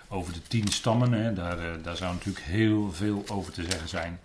[0.08, 1.34] over de tien stammen.
[1.34, 4.20] Daar, eh, daar zou natuurlijk heel veel over te zeggen zijn.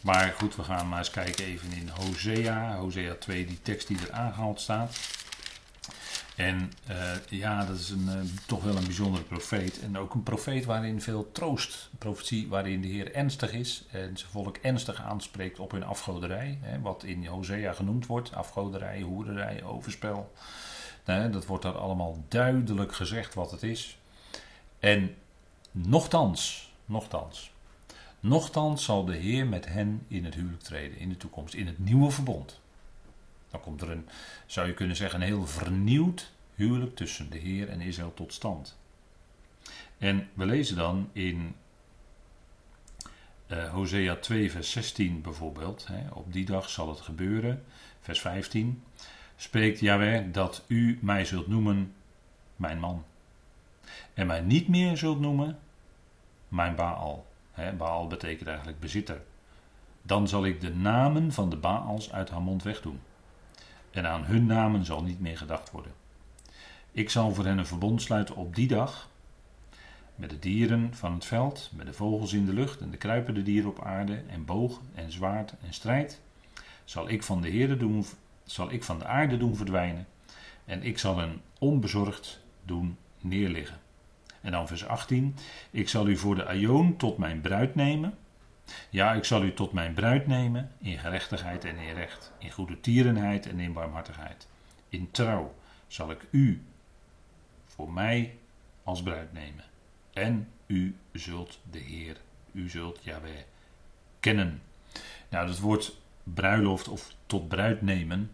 [0.00, 2.76] Maar goed, we gaan maar eens kijken even in Hosea.
[2.76, 4.96] Hosea 2, die tekst die er aangehaald staat.
[6.40, 8.14] En uh, ja, dat is een, uh,
[8.46, 9.80] toch wel een bijzondere profeet.
[9.80, 13.84] En ook een profeet waarin veel troost, een profetie waarin de Heer ernstig is.
[13.90, 16.58] En zijn volk ernstig aanspreekt op hun afgoderij.
[16.60, 18.34] Hè, wat in Hosea genoemd wordt.
[18.34, 20.32] Afgoderij, hoerderij, overspel.
[21.04, 23.98] Nou, dat wordt daar allemaal duidelijk gezegd wat het is.
[24.78, 25.14] En
[25.70, 27.52] nochtans, nochtans.
[28.20, 31.78] Nochtans zal de Heer met hen in het huwelijk treden in de toekomst, in het
[31.78, 32.60] nieuwe verbond.
[33.50, 34.08] Dan komt er een,
[34.46, 38.78] zou je kunnen zeggen, een heel vernieuwd huwelijk tussen de Heer en Israël tot stand.
[39.98, 41.54] En we lezen dan in
[43.46, 47.64] uh, Hosea 2, vers 16 bijvoorbeeld, hè, op die dag zal het gebeuren,
[48.00, 48.82] vers 15,
[49.36, 51.94] spreekt Yahweh dat u mij zult noemen
[52.56, 53.04] mijn man
[54.14, 55.58] En mij niet meer zult noemen
[56.48, 57.26] mijn Baal.
[57.50, 59.22] He, Baal betekent eigenlijk bezitter.
[60.02, 63.00] Dan zal ik de namen van de Baals uit haar mond wegdoen.
[63.90, 65.92] En aan hun namen zal niet meer gedacht worden.
[66.92, 69.08] Ik zal voor hen een verbond sluiten op die dag.
[70.14, 73.42] Met de dieren van het veld, met de vogels in de lucht en de kruipende
[73.42, 76.20] dieren op aarde, en boog en zwaard en strijd.
[76.84, 78.04] Zal ik van de Heerde doen,
[78.44, 80.06] zal ik van de aarde doen verdwijnen.
[80.64, 83.78] En ik zal hen onbezorgd doen neerliggen.
[84.40, 85.36] En dan vers 18.
[85.70, 88.14] Ik zal u voor de Aion tot mijn bruid nemen.
[88.90, 92.80] Ja, ik zal u tot mijn bruid nemen in gerechtigheid en in recht, in goede
[92.80, 94.46] tierenheid en in barmhartigheid.
[94.88, 95.54] In trouw
[95.86, 96.62] zal ik u
[97.66, 98.36] voor mij
[98.82, 99.64] als bruid nemen.
[100.12, 102.16] En u zult de Heer,
[102.52, 103.42] u zult Yahweh
[104.20, 104.62] kennen.
[105.28, 108.30] Nou, dat woord bruiloft of tot bruid nemen,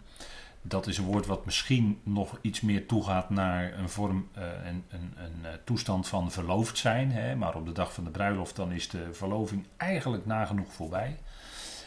[0.69, 4.85] dat is een woord wat misschien nog iets meer toegaat naar een vorm, uh, een,
[4.89, 7.13] een, een, eh, toestand van verloofd zijn.
[7.13, 7.37] Hè?
[7.37, 11.19] Maar op de dag van de bruiloft dan is de verloving eigenlijk nagenoeg voorbij.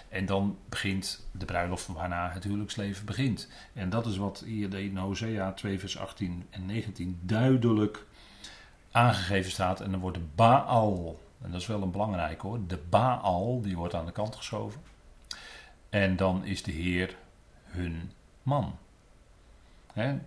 [0.09, 3.49] En dan begint de bruiloft waarna het huwelijksleven begint.
[3.73, 8.05] En dat is wat hier in Hosea 2 vers 18 en 19 duidelijk
[8.91, 9.81] aangegeven staat.
[9.81, 13.77] En dan wordt de Baal, en dat is wel een belangrijk hoor, de Baal, die
[13.77, 14.81] wordt aan de kant geschoven.
[15.89, 17.15] En dan is de Heer
[17.63, 18.11] hun
[18.43, 18.77] man.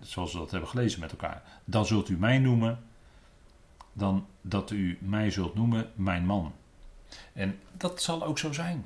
[0.01, 1.43] zoals we dat hebben gelezen met elkaar.
[1.65, 2.79] Dan zult u mij noemen,
[3.93, 6.53] dan dat u mij zult noemen mijn man.
[7.33, 8.85] En dat zal ook zo zijn.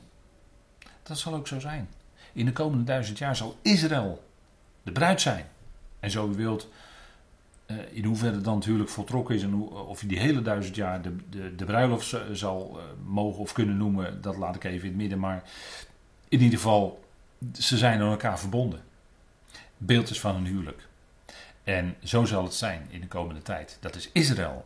[1.03, 1.89] Dat zal ook zo zijn.
[2.33, 4.23] In de komende duizend jaar zal Israël
[4.83, 5.45] de bruid zijn.
[5.99, 6.69] En zo u wilt,
[7.65, 11.15] eh, in hoeverre dan natuurlijk voltrokken is en of je die hele duizend jaar de,
[11.29, 14.97] de, de bruiloft zal eh, mogen of kunnen noemen, dat laat ik even in het
[14.97, 15.19] midden.
[15.19, 15.43] Maar
[16.27, 17.05] in ieder geval,
[17.53, 18.81] ze zijn aan elkaar verbonden
[19.77, 20.87] beeld is van een huwelijk.
[21.63, 23.77] En zo zal het zijn in de komende tijd.
[23.79, 24.65] Dat is Israël.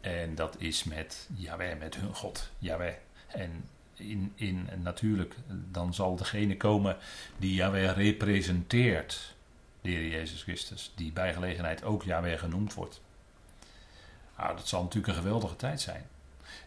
[0.00, 2.94] En dat is met Yahweh, met hun God, Yahweh.
[3.26, 5.34] En in, in, natuurlijk,
[5.70, 6.96] dan zal degene komen
[7.36, 9.34] die Yahweh representeert,
[9.80, 13.00] de Jezus Christus, die bij gelegenheid ook Yahweh genoemd wordt.
[14.36, 16.06] Nou, dat zal natuurlijk een geweldige tijd zijn.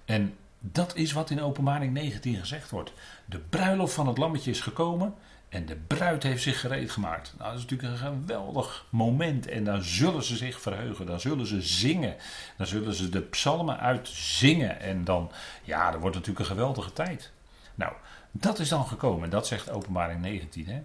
[0.05, 2.93] En dat is wat in Openbaring 19 gezegd wordt.
[3.25, 5.13] De bruiloft van het lammetje is gekomen
[5.55, 7.33] en de bruid heeft zich gereed gemaakt.
[7.37, 9.47] Nou, dat is natuurlijk een geweldig moment.
[9.47, 11.05] En dan zullen ze zich verheugen.
[11.05, 12.15] Dan zullen ze zingen.
[12.57, 14.79] Dan zullen ze de psalmen uitzingen.
[14.79, 15.31] En dan,
[15.63, 17.31] ja, dat wordt natuurlijk een geweldige tijd.
[17.75, 17.93] Nou,
[18.31, 19.29] dat is dan gekomen.
[19.29, 20.67] Dat zegt openbaring 19.
[20.67, 20.81] Hè?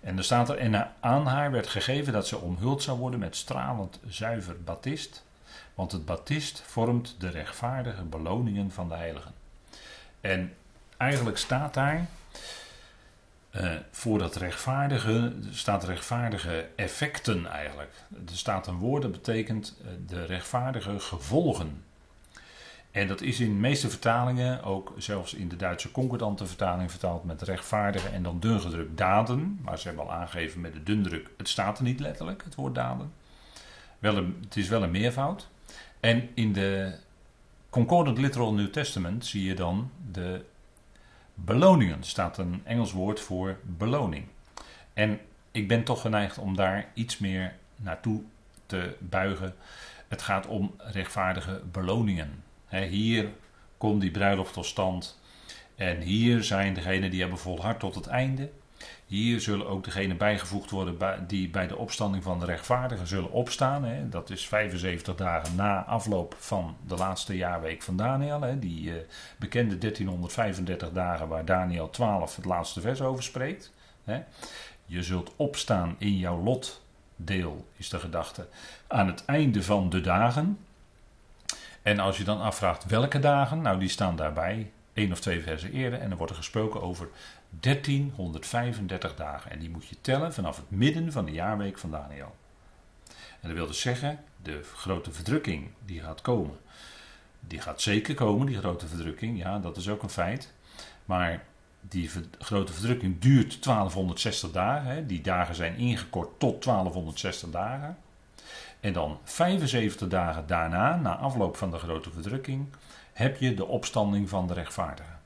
[0.00, 3.36] En er staat er, en aan haar werd gegeven dat ze omhuld zou worden met
[3.36, 5.24] stralend zuiver batist.
[5.74, 9.32] Want het batist vormt de rechtvaardige beloningen van de heiligen.
[10.20, 10.54] En
[10.96, 12.06] eigenlijk staat daar
[13.56, 17.92] uh, voor dat rechtvaardige staat rechtvaardige effecten eigenlijk.
[18.10, 21.82] Er staat een woord dat betekent uh, de rechtvaardige gevolgen.
[22.90, 27.24] En dat is in de meeste vertalingen, ook zelfs in de Duitse concordante vertaling vertaald
[27.24, 29.58] met rechtvaardige en dan dungedrukt daden.
[29.62, 32.74] Maar ze hebben al aangegeven met de dundruk, het staat er niet letterlijk, het woord
[32.74, 33.12] daden.
[33.98, 35.48] Wel het is wel een meervoud.
[36.00, 36.94] En in de
[37.70, 40.44] Concordant Literal New Testament zie je dan de
[41.34, 44.24] Beloningen staat een Engels woord voor beloning.
[44.92, 48.22] En ik ben toch geneigd om daar iets meer naartoe
[48.66, 49.54] te buigen.
[50.08, 52.42] Het gaat om rechtvaardige beloningen.
[52.68, 53.28] hier
[53.78, 55.20] komt die bruiloft tot stand.
[55.74, 58.50] En hier zijn degenen die hebben volhard tot het einde.
[59.12, 64.06] Hier zullen ook degenen bijgevoegd worden die bij de opstanding van de rechtvaardigen zullen opstaan.
[64.10, 68.58] Dat is 75 dagen na afloop van de laatste jaarweek van Daniel.
[68.60, 68.94] Die uh,
[69.38, 73.72] bekende 1335 dagen waar Daniel 12 het laatste vers over spreekt.
[74.86, 78.46] Je zult opstaan in jouw lotdeel, is de gedachte,
[78.86, 80.58] aan het einde van de dagen.
[81.82, 85.72] En als je dan afvraagt welke dagen, nou die staan daarbij, één of twee versen
[85.72, 86.00] eerder.
[86.00, 87.08] En er wordt er gesproken over
[87.60, 89.50] 1335 dagen.
[89.50, 92.34] En die moet je tellen vanaf het midden van de jaarweek van Daniel.
[93.40, 96.56] En dat wil dus zeggen, de grote verdrukking die gaat komen.
[97.40, 99.38] Die gaat zeker komen, die grote verdrukking.
[99.38, 100.52] Ja, dat is ook een feit.
[101.04, 101.44] Maar
[101.80, 104.90] die grote verdrukking duurt 1260 dagen.
[104.90, 105.06] Hè.
[105.06, 107.96] Die dagen zijn ingekort tot 1260 dagen.
[108.80, 112.66] En dan 75 dagen daarna, na afloop van de grote verdrukking,
[113.12, 115.20] heb je de opstanding van de rechtvaardigen.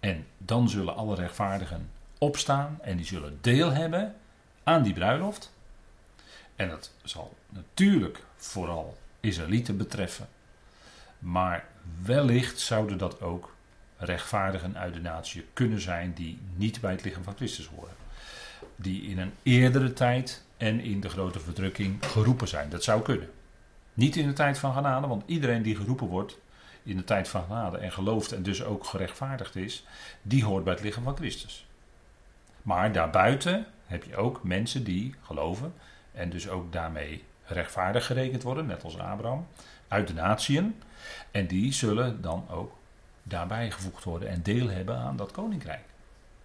[0.00, 4.14] En dan zullen alle rechtvaardigen opstaan en die zullen deel hebben
[4.62, 5.52] aan die bruiloft.
[6.56, 10.28] En dat zal natuurlijk vooral Israëlieten betreffen.
[11.18, 11.64] Maar
[12.02, 13.54] wellicht zouden dat ook
[13.96, 17.94] rechtvaardigen uit de natie kunnen zijn die niet bij het lichaam van Christus horen.
[18.76, 22.70] Die in een eerdere tijd en in de grote verdrukking geroepen zijn.
[22.70, 23.30] Dat zou kunnen.
[23.94, 26.38] Niet in de tijd van genade, want iedereen die geroepen wordt
[26.88, 29.84] in de tijd van genade en gelooft en dus ook gerechtvaardigd is,
[30.22, 31.66] die hoort bij het lichaam van Christus.
[32.62, 35.74] Maar daarbuiten heb je ook mensen die geloven
[36.12, 39.46] en dus ook daarmee rechtvaardig gerekend worden, net als Abraham,
[39.88, 40.82] uit de natieën.
[41.30, 42.76] En die zullen dan ook
[43.22, 45.84] daarbij gevoegd worden en deel hebben aan dat koninkrijk.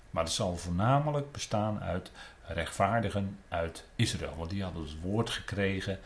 [0.09, 2.11] Maar het zal voornamelijk bestaan uit
[2.47, 4.35] rechtvaardigen uit Israël.
[4.37, 5.99] Want die hadden het woord gekregen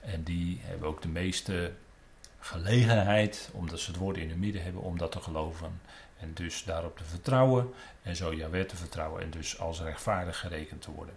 [0.00, 1.72] en die hebben ook de meeste
[2.38, 5.80] gelegenheid, omdat ze het woord in hun midden hebben, om dat te geloven.
[6.18, 7.72] En dus daarop te vertrouwen
[8.02, 11.14] en zo Jaweh te vertrouwen en dus als rechtvaardig gerekend te worden.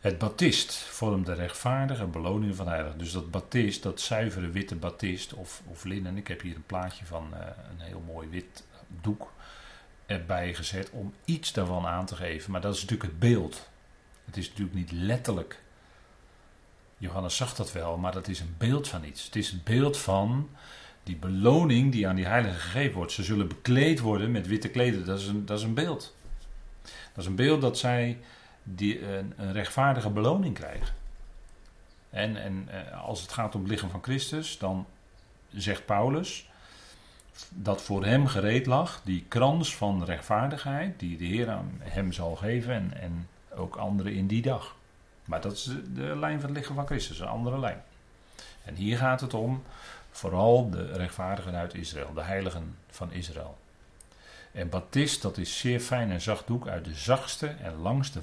[0.00, 2.96] Het batist vormt de rechtvaardige beloning van heilig.
[2.96, 6.16] Dus dat batist, dat zuivere witte batist of, of linnen.
[6.16, 8.64] Ik heb hier een plaatje van uh, een heel mooi wit
[9.02, 9.32] doek
[10.06, 12.50] erbij gezet om iets daarvan aan te geven.
[12.50, 13.68] Maar dat is natuurlijk het beeld.
[14.24, 15.60] Het is natuurlijk niet letterlijk.
[16.98, 19.24] Johannes zag dat wel, maar dat is een beeld van iets.
[19.24, 20.48] Het is het beeld van
[21.02, 23.12] die beloning die aan die heiligen gegeven wordt.
[23.12, 25.06] Ze zullen bekleed worden met witte klederen.
[25.06, 26.14] Dat is een, dat is een beeld.
[26.82, 28.18] Dat is een beeld dat zij
[28.62, 30.94] die, een, een rechtvaardige beloning krijgen.
[32.10, 34.86] En, en eh, als het gaat om het lichaam van Christus, dan
[35.52, 36.48] zegt Paulus
[37.48, 42.36] dat voor hem gereed lag die krans van rechtvaardigheid die de Heer aan hem zal
[42.36, 44.76] geven en, en ook anderen in die dag.
[45.28, 47.82] Maar dat is de, lijn van het lichaam van Christus, een andere lijn.
[48.64, 49.62] En hier gaat het om
[50.10, 53.58] vooral de rechtvaardigen uit Israël, de heiligen van Israël.
[54.52, 58.20] En batist, dat is zeer fijn en zacht doek uit de zachtste en langste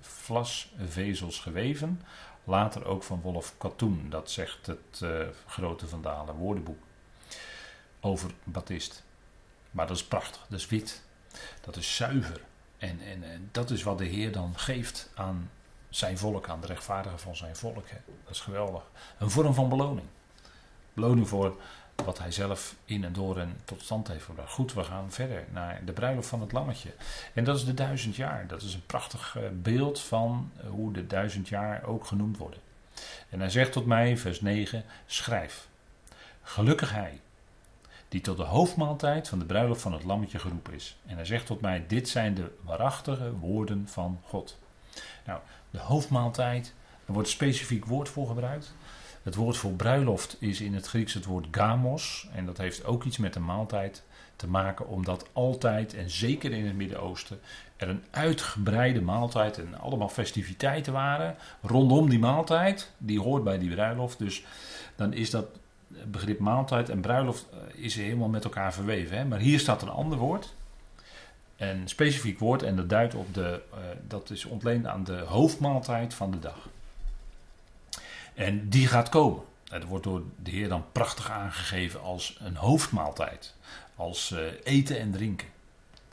[0.00, 2.02] vlasvezels geweven.
[2.44, 6.82] Later ook van wolf katoen, dat zegt het uh, grote Vandalen woordenboek
[8.00, 9.02] over batist.
[9.70, 11.02] Maar dat is prachtig, dat is wit,
[11.60, 12.40] dat is zuiver.
[12.78, 15.50] En, en, en dat is wat de Heer dan geeft aan
[15.90, 17.88] zijn volk, aan de rechtvaardigen van zijn volk.
[17.88, 17.96] Hè.
[18.24, 18.82] Dat is geweldig.
[19.18, 20.06] Een vorm van beloning.
[20.92, 21.56] Beloning voor
[22.04, 24.52] wat hij zelf in en door en tot stand heeft gebracht.
[24.52, 26.94] Goed, we gaan verder naar de bruiloft van het lammetje.
[27.34, 28.46] En dat is de duizend jaar.
[28.46, 32.60] Dat is een prachtig eh, beeld van eh, hoe de duizend jaar ook genoemd worden.
[33.28, 35.68] En hij zegt tot mij, vers 9, schrijf.
[36.42, 37.20] Gelukkig hij,
[38.08, 40.96] die tot de hoofdmaaltijd van de bruiloft van het lammetje geroepen is.
[41.06, 44.58] En hij zegt tot mij, dit zijn de waarachtige woorden van God.
[45.26, 46.74] Nou, de hoofdmaaltijd,
[47.06, 48.74] er wordt specifiek woord voor gebruikt.
[49.22, 52.28] Het woord voor bruiloft is in het Grieks het woord gamos.
[52.34, 54.02] En dat heeft ook iets met de maaltijd
[54.36, 57.40] te maken, omdat altijd, en zeker in het Midden-Oosten,
[57.76, 62.92] er een uitgebreide maaltijd en allemaal festiviteiten waren rondom die maaltijd.
[62.98, 64.18] Die hoort bij die bruiloft.
[64.18, 64.44] Dus
[64.96, 65.46] dan is dat
[66.04, 69.28] begrip maaltijd en bruiloft eh, is helemaal met elkaar verweven.
[69.28, 70.54] Maar hier staat een ander woord.
[71.58, 76.14] Een specifiek woord en dat duidt op de, uh, dat is ontleend aan de hoofdmaaltijd
[76.14, 76.68] van de dag.
[78.34, 79.42] En die gaat komen.
[79.64, 83.54] Dat wordt door de Heer dan prachtig aangegeven als een hoofdmaaltijd.
[83.96, 85.48] Als uh, eten en drinken.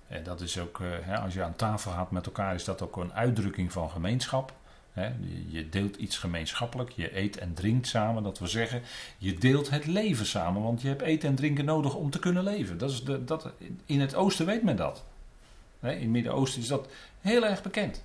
[0.08, 2.82] En dat is ook, uh, hè, als je aan tafel gaat met elkaar, is dat
[2.82, 4.54] ook een uitdrukking van gemeenschap.
[4.94, 5.12] Hè,
[5.48, 8.24] je deelt iets gemeenschappelijk, je eet en drinkt samen.
[8.24, 8.82] Dat wil zeggen,
[9.18, 12.44] je deelt het leven samen, want je hebt eten en drinken nodig om te kunnen
[12.44, 12.78] leven.
[12.78, 13.50] Dat is de, dat,
[13.86, 15.04] in het oosten weet men dat.
[15.82, 16.88] In het Midden-Oosten is dat
[17.22, 18.04] heel erg bekend.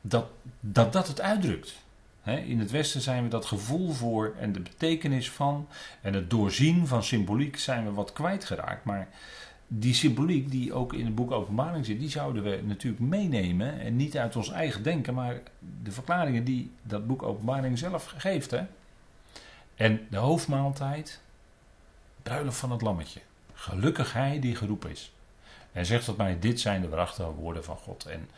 [0.00, 0.26] Dat,
[0.60, 1.74] dat dat het uitdrukt.
[2.24, 5.68] In het Westen zijn we dat gevoel voor en de betekenis van
[6.00, 8.84] en het doorzien van symboliek zijn we wat kwijtgeraakt.
[8.84, 9.08] Maar
[9.72, 13.80] die symboliek die ook in het boek Openbaring zit, die zouden we natuurlijk meenemen.
[13.80, 15.40] En niet uit ons eigen denken, maar
[15.82, 18.50] de verklaringen die dat boek Openbaring zelf geeft.
[18.50, 18.62] Hè?
[19.74, 21.20] En de hoofdmaaltijd,
[22.22, 23.20] bruiloft van het lammetje.
[23.52, 25.12] Gelukkig hij die geroepen is.
[25.72, 28.06] En zegt tot mij, dit zijn de waarachtige woorden van God.
[28.06, 28.28] En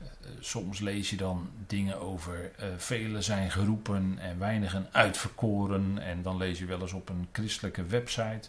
[0.00, 0.06] eh,
[0.40, 5.98] soms lees je dan dingen over uh, velen zijn geroepen en weinigen uitverkoren.
[5.98, 8.48] En dan lees je wel eens op een christelijke website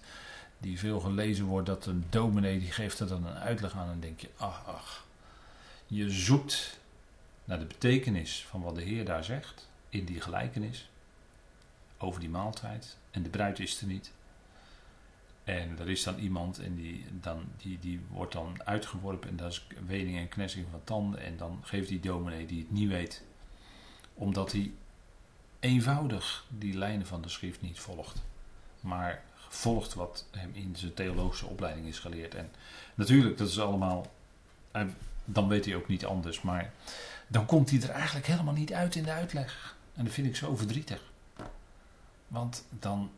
[0.57, 3.99] die veel gelezen wordt, dat een dominee die geeft er dan een uitleg aan en
[3.99, 5.05] denk je, ach, ach.
[5.87, 6.79] Je zoekt
[7.43, 10.89] naar de betekenis van wat de Heer daar zegt in die gelijkenis
[11.97, 14.11] over die maaltijd en de bruid is er niet.
[15.49, 19.51] En er is dan iemand en die, dan, die, die wordt dan uitgeworpen en dat
[19.51, 21.19] is wening en knessing van tanden.
[21.19, 23.23] En dan geeft die dominee die het niet weet,
[24.13, 24.71] omdat hij
[25.59, 28.21] eenvoudig die lijnen van de schrift niet volgt.
[28.79, 32.35] Maar volgt wat hem in zijn theologische opleiding is geleerd.
[32.35, 32.51] En
[32.95, 34.11] natuurlijk, dat is allemaal.
[34.71, 34.95] En
[35.25, 36.41] dan weet hij ook niet anders.
[36.41, 36.73] Maar
[37.27, 39.77] dan komt hij er eigenlijk helemaal niet uit in de uitleg.
[39.93, 41.01] En dat vind ik zo verdrietig.
[42.27, 43.11] Want dan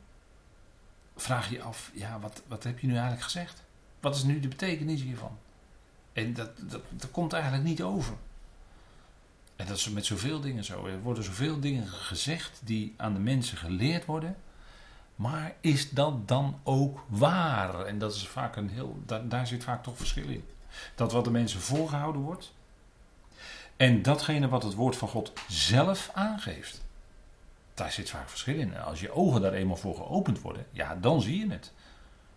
[1.16, 3.64] vraag je af, ja, wat, wat heb je nu eigenlijk gezegd?
[4.00, 5.38] Wat is nu de betekenis hiervan?
[6.14, 6.50] En dat,
[6.90, 8.14] dat, komt eigenlijk niet over.
[9.56, 10.86] En dat is met zoveel dingen zo.
[10.86, 14.36] Er worden zoveel dingen gezegd die aan de mensen geleerd worden.
[15.16, 17.86] Maar is dat dan ook waar?
[17.86, 19.04] En dat is vaak een heel.
[19.24, 20.44] Daar zit vaak toch verschil in.
[20.96, 22.54] Dat wat de mensen voorgehouden wordt.
[23.78, 26.82] En datgene wat het woord van God zelf aangeeft.
[27.74, 28.78] Daar zit vaak verschil in.
[28.78, 31.72] Als je ogen daar eenmaal voor geopend worden, ja, dan zie je het.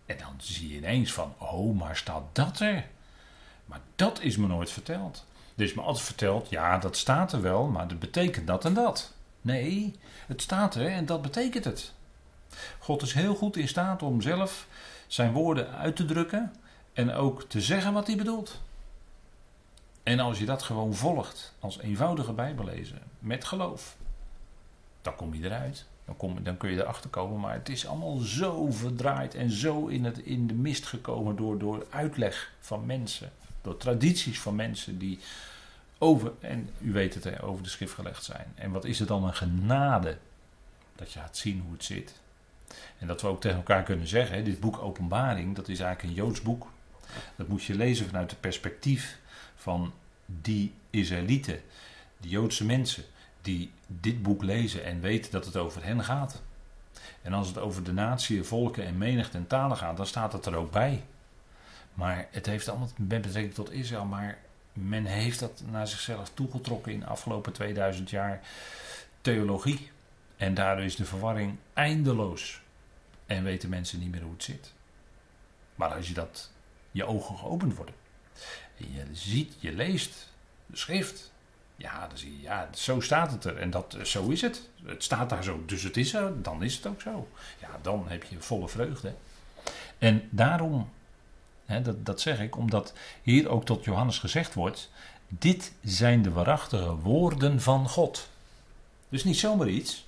[0.05, 2.87] En dan zie je ineens van, oh, maar staat dat er?
[3.65, 5.25] Maar dat is me nooit verteld.
[5.55, 8.73] Er is me altijd verteld, ja, dat staat er wel, maar dat betekent dat en
[8.73, 9.13] dat.
[9.41, 11.93] Nee, het staat er en dat betekent het.
[12.79, 14.67] God is heel goed in staat om zelf
[15.07, 16.53] zijn woorden uit te drukken
[16.93, 18.61] en ook te zeggen wat hij bedoelt.
[20.03, 23.97] En als je dat gewoon volgt als eenvoudige Bijbellezer met geloof,
[25.05, 25.85] dan kom je eruit.
[26.05, 27.39] Dan, kom, dan kun je erachter komen.
[27.39, 31.59] Maar het is allemaal zo verdraaid en zo in, het, in de mist gekomen door,
[31.59, 33.31] door uitleg van mensen.
[33.61, 35.19] Door tradities van mensen die
[35.97, 38.53] over, en u weet het, over de schrift gelegd zijn.
[38.55, 40.17] En wat is het dan een genade
[40.95, 42.13] dat je gaat zien hoe het zit.
[42.97, 46.23] En dat we ook tegen elkaar kunnen zeggen, dit boek Openbaring, dat is eigenlijk een
[46.23, 46.71] Joods boek.
[47.35, 49.19] Dat moet je lezen vanuit het perspectief
[49.55, 49.93] van
[50.25, 51.61] die Israëlieten,
[52.17, 53.03] die Joodse mensen,
[53.45, 56.41] die dit boek lezen en weten dat het over hen gaat.
[57.21, 60.45] En als het over de natie, volken en menigte en talen gaat, dan staat het
[60.45, 61.03] er ook bij.
[61.93, 64.37] Maar het heeft allemaal met betrekking tot Israël, maar
[64.73, 68.41] men heeft dat naar zichzelf toegetrokken in de afgelopen 2000 jaar
[69.21, 69.91] theologie.
[70.37, 72.61] En daardoor is de verwarring eindeloos.
[73.25, 74.73] En weten mensen niet meer hoe het zit.
[75.75, 76.51] Maar als je dat,
[76.91, 77.95] je ogen geopend worden.
[78.77, 80.33] En je ziet, je leest
[80.65, 81.33] de schrift.
[81.75, 83.57] Ja, dan zie je, ja, zo staat het er.
[83.57, 84.69] En dat, zo is het.
[84.85, 86.41] Het staat daar zo, dus het is zo.
[86.41, 87.27] Dan is het ook zo.
[87.59, 89.13] Ja, dan heb je volle vreugde.
[89.97, 90.89] En daarom
[91.65, 94.91] dat, dat zeg ik omdat hier ook tot Johannes gezegd wordt:
[95.27, 98.29] Dit zijn de waarachtige woorden van God.
[99.09, 100.05] Dus niet zomaar iets.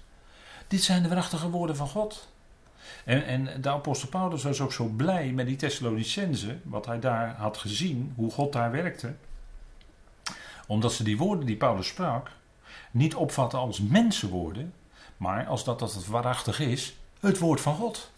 [0.67, 2.27] Dit zijn de waarachtige woorden van God.
[3.03, 7.35] En, en de apostel Paulus was ook zo blij met die Thessalonicense, wat hij daar
[7.35, 9.13] had gezien, hoe God daar werkte.
[10.67, 12.31] Omdat ze die woorden die Paulus sprak,
[12.91, 14.73] niet opvatten als mensenwoorden,
[15.17, 18.11] maar als dat, dat het waarachtig is, het woord van God.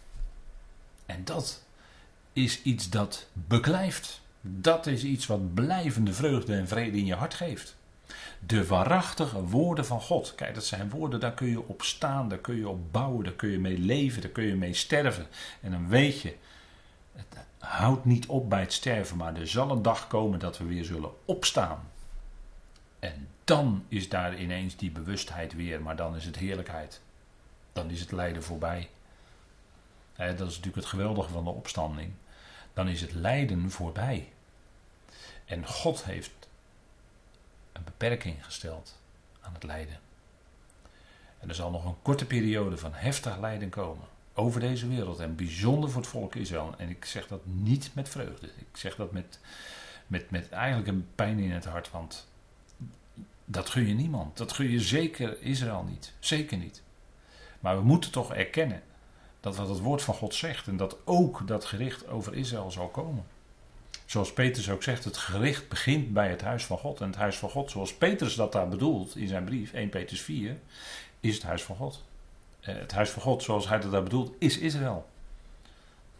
[1.06, 1.62] En dat
[2.32, 4.20] is iets dat beklijft.
[4.40, 7.76] Dat is iets wat blijvende vreugde en vrede in je hart geeft.
[8.46, 10.34] De waarachtige woorden van God.
[10.34, 13.32] Kijk, dat zijn woorden, daar kun je op staan, daar kun je op bouwen, daar
[13.32, 15.26] kun je mee leven, daar kun je mee sterven.
[15.60, 16.36] En dan weet je,
[17.12, 17.26] het
[17.58, 20.84] houdt niet op bij het sterven, maar er zal een dag komen dat we weer
[20.84, 21.88] zullen opstaan.
[23.00, 27.00] En dan is daar ineens die bewustheid weer, maar dan is het heerlijkheid.
[27.72, 28.88] Dan is het lijden voorbij
[30.28, 32.12] dat is natuurlijk het geweldige van de opstanding.
[32.72, 34.32] Dan is het lijden voorbij.
[35.44, 36.30] En God heeft
[37.72, 38.98] een beperking gesteld
[39.40, 39.98] aan het lijden.
[41.38, 45.36] En er zal nog een korte periode van heftig lijden komen over deze wereld en
[45.36, 46.74] bijzonder voor het volk Israël.
[46.78, 48.46] En ik zeg dat niet met vreugde.
[48.46, 49.38] Ik zeg dat met,
[50.06, 52.28] met, met eigenlijk een pijn in het hart, want
[53.50, 54.36] dat gun je niemand.
[54.36, 56.12] Dat gun je zeker Israël niet.
[56.18, 56.82] Zeker niet.
[57.60, 58.82] Maar we moeten toch erkennen
[59.40, 62.88] dat wat het woord van God zegt en dat ook dat gericht over Israël zal
[62.88, 63.24] komen.
[64.06, 67.00] Zoals Petrus ook zegt, het gericht begint bij het huis van God.
[67.00, 70.20] En het huis van God, zoals Petrus dat daar bedoelt in zijn brief, 1 Petrus
[70.20, 70.58] 4,
[71.20, 72.04] is het huis van God.
[72.60, 75.08] Het huis van God, zoals hij dat daar bedoelt, is Israël.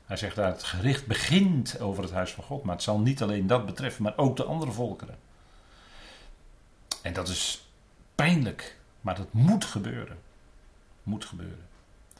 [0.05, 3.23] Hij zegt daar, het gericht begint over het huis van God, maar het zal niet
[3.23, 5.19] alleen dat betreffen, maar ook de andere volkeren.
[7.03, 7.69] En dat is
[8.15, 10.19] pijnlijk, maar dat moet gebeuren.
[11.03, 11.69] Moet gebeuren.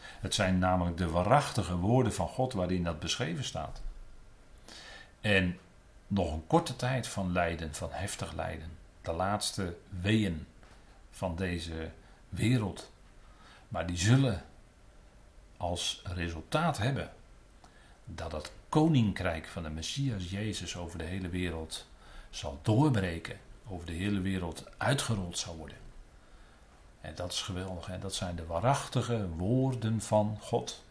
[0.01, 3.83] Het zijn namelijk de waarachtige woorden van God waarin dat beschreven staat.
[5.21, 5.59] En
[6.07, 8.71] nog een korte tijd van lijden, van heftig lijden.
[9.03, 10.47] De laatste weeën
[11.11, 11.91] van deze
[12.29, 12.93] wereld.
[13.69, 14.45] Maar die zullen
[15.57, 17.13] als resultaat hebben
[18.05, 21.87] dat het koninkrijk van de Messias Jezus over de hele wereld
[22.31, 23.39] zal doorbreken,
[23.71, 25.77] over de hele wereld uitgerold zal worden.
[27.01, 27.89] En dat is geweldig.
[27.89, 30.85] En dat zijn de waarachtige woorden van God.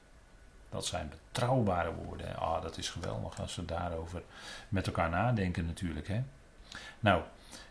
[0.70, 2.36] Dat zijn betrouwbare woorden.
[2.36, 4.24] Ah, dat is geweldig als we daarover
[4.70, 6.08] met elkaar nadenken natuurlijk.
[6.08, 6.22] Hè?
[7.00, 7.24] Nou,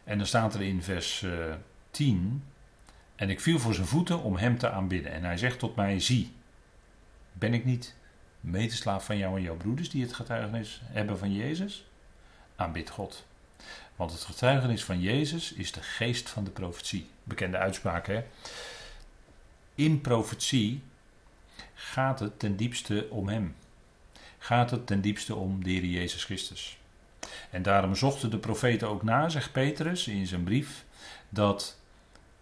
[0.04, 1.56] en dan staat er in vers uh, eh,
[1.90, 2.44] 10.
[3.16, 5.12] En ik viel voor zijn voeten om hem te aanbidden.
[5.12, 6.34] En hij zegt tot mij, zie,
[7.32, 7.96] ben ik niet
[8.40, 11.86] medeslaaf van jou en jouw broeders die het getuigenis hebben van Jezus?
[12.56, 13.26] Aanbid God.
[13.99, 17.07] Want het getuigenis van Jezus is de geest van de profetie.
[17.22, 18.24] Bekende uitspraak, hè?
[19.74, 20.82] In profetie
[21.74, 23.57] gaat het ten diepste om Hem.
[24.38, 26.78] Gaat het ten diepste om de Jezus Christus.
[27.51, 30.84] En daarom zochten de profeten ook na, zegt Petrus in zijn brief,
[31.28, 31.78] dat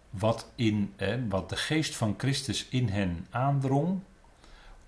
[0.09, 0.93] wat, in,
[1.29, 4.01] wat de geest van Christus in hen aandrong,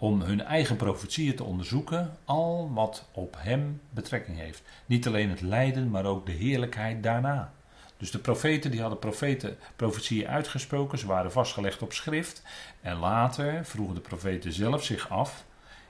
[0.02, 4.62] om hun eigen profetieën te onderzoeken, al wat op hem betrekking heeft.
[4.86, 7.54] Niet alleen het lijden, maar ook de heerlijkheid daarna.
[7.98, 12.44] Dus de profeten die hadden profeten, profetieën uitgesproken, ze waren vastgelegd op schrift.
[12.82, 15.46] En later vroegen de profeten zelf zich af,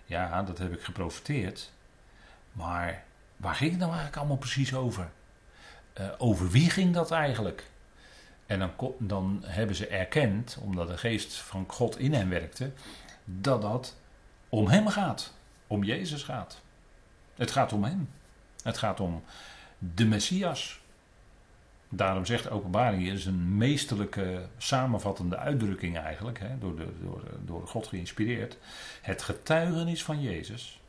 [0.05, 1.71] ja dat heb ik geprofeteerd,
[2.51, 3.03] maar
[3.37, 5.09] waar ging het nou eigenlijk allemaal precies over?
[5.99, 7.69] Uh, over wie ging dat eigenlijk?
[8.45, 12.71] En dan, dan hebben ze erkend, omdat de geest van God in hen werkte,
[13.39, 13.97] dat dat
[14.49, 15.33] om hem gaat.
[15.67, 16.61] Om Jezus gaat.
[17.35, 18.09] Het gaat om hem.
[18.63, 19.23] Het gaat om
[19.77, 20.79] de Messias.
[21.89, 27.67] Daarom zegt openbaring, hier is een meesterlijke samenvattende uitdrukking eigenlijk, hè, door, de, door, door
[27.67, 28.57] God geïnspireerd.
[29.01, 30.81] Het getuigenis van Jezus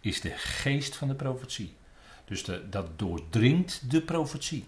[0.00, 1.74] is de geest van de profetie.
[2.24, 4.66] Dus dat doordringt de profetie.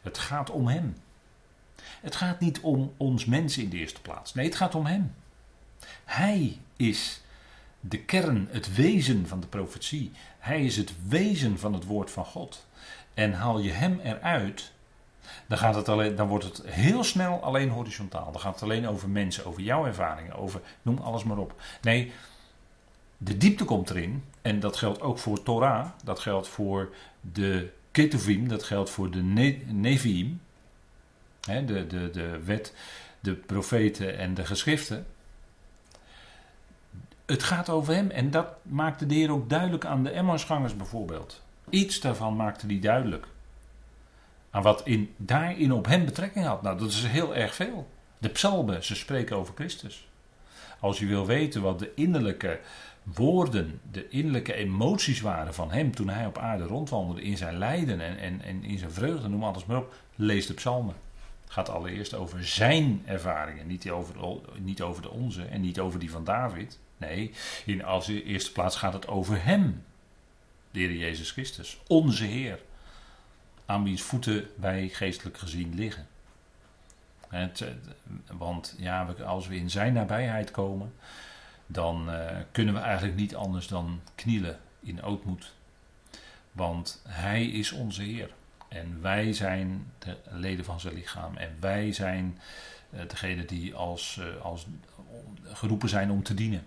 [0.00, 0.96] Het gaat om Hem.
[2.00, 4.34] Het gaat niet om ons mensen in de eerste plaats.
[4.34, 5.14] Nee, het gaat om Hem.
[6.04, 7.20] Hij is
[7.80, 10.12] de kern, het wezen van de profetie.
[10.38, 12.66] Hij is het wezen van het woord van God.
[13.14, 14.72] En haal je Hem eruit,
[15.46, 18.32] dan, gaat het alleen, dan wordt het heel snel alleen horizontaal.
[18.32, 21.62] Dan gaat het alleen over mensen, over jouw ervaringen, over noem alles maar op.
[21.82, 22.12] Nee,
[23.16, 24.24] de diepte komt erin.
[24.42, 25.86] En dat geldt ook voor Torah.
[26.04, 28.48] Dat geldt voor de Ketuvim.
[28.48, 30.40] Dat geldt voor de ne Neviim.
[31.40, 32.74] de, de, de wet,
[33.20, 35.06] de profeten en de geschriften.
[37.26, 38.10] Het gaat over hem.
[38.10, 41.42] En dat maakte de Heer ook duidelijk aan de Emmausgangers bijvoorbeeld.
[41.70, 43.26] Iets daarvan maakte hij duidelijk.
[44.50, 46.62] Aan wat in, daarin op hem betrekking had.
[46.62, 47.88] Nou, dat is heel erg veel.
[48.18, 50.08] De psalmen, ze spreken over Christus.
[50.80, 52.60] Als je wil weten wat de innerlijke
[53.02, 58.00] woorden, de innerlijke emoties waren van hem toen hij op aarde rondwandelde in zijn lijden
[58.00, 60.94] en, en, en in zijn vreugde, noem alles maar op, lees de psalmen.
[61.44, 64.14] Het gaat allereerst over zijn ervaringen, niet over,
[64.58, 66.78] niet over de onze en niet over die van David.
[67.04, 67.32] Nee,
[67.64, 69.84] in als eerste plaats gaat het over hem,
[70.70, 72.58] de Heer Jezus Christus, onze Heer,
[73.66, 76.06] aan wiens voeten wij geestelijk gezien liggen.
[78.26, 80.94] Want ja, als we in zijn nabijheid komen,
[81.66, 85.52] dan uh, kunnen we eigenlijk niet anders dan knielen in ootmoed.
[86.52, 88.30] Want Hij is onze Heer.
[88.68, 91.36] En wij zijn de leden van zijn lichaam.
[91.36, 92.38] En wij zijn
[92.90, 94.66] uh, degene die als, uh, als
[95.42, 96.66] geroepen zijn om te dienen.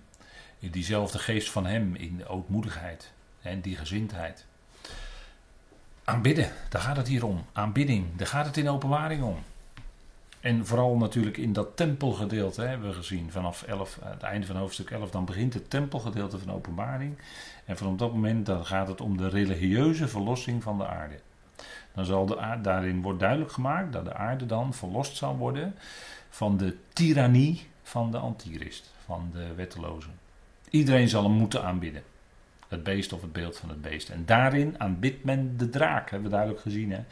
[0.59, 4.45] Diezelfde geest van Hem, in de ootmoedigheid en die gezindheid.
[6.03, 7.45] Aanbidden, daar gaat het hier om.
[7.53, 9.37] Aanbidding, daar gaat het in openbaring om.
[10.39, 14.91] En vooral natuurlijk in dat tempelgedeelte hebben we gezien vanaf 11, het einde van hoofdstuk
[14.91, 17.17] 11, dan begint het tempelgedeelte van openbaring.
[17.65, 21.19] En vanaf dat moment dan gaat het om de religieuze verlossing van de aarde.
[21.93, 25.75] Dan zal de aarde, daarin wordt duidelijk gemaakt dat de aarde dan verlost zal worden
[26.29, 30.26] van de tirannie van de antichrist, van de wettelozen.
[30.69, 32.03] Iedereen zal hem moeten aanbidden.
[32.67, 34.09] Het beest of het beeld van het beest.
[34.09, 37.03] En daarin aanbidt men de draak, hebben we duidelijk gezien hè,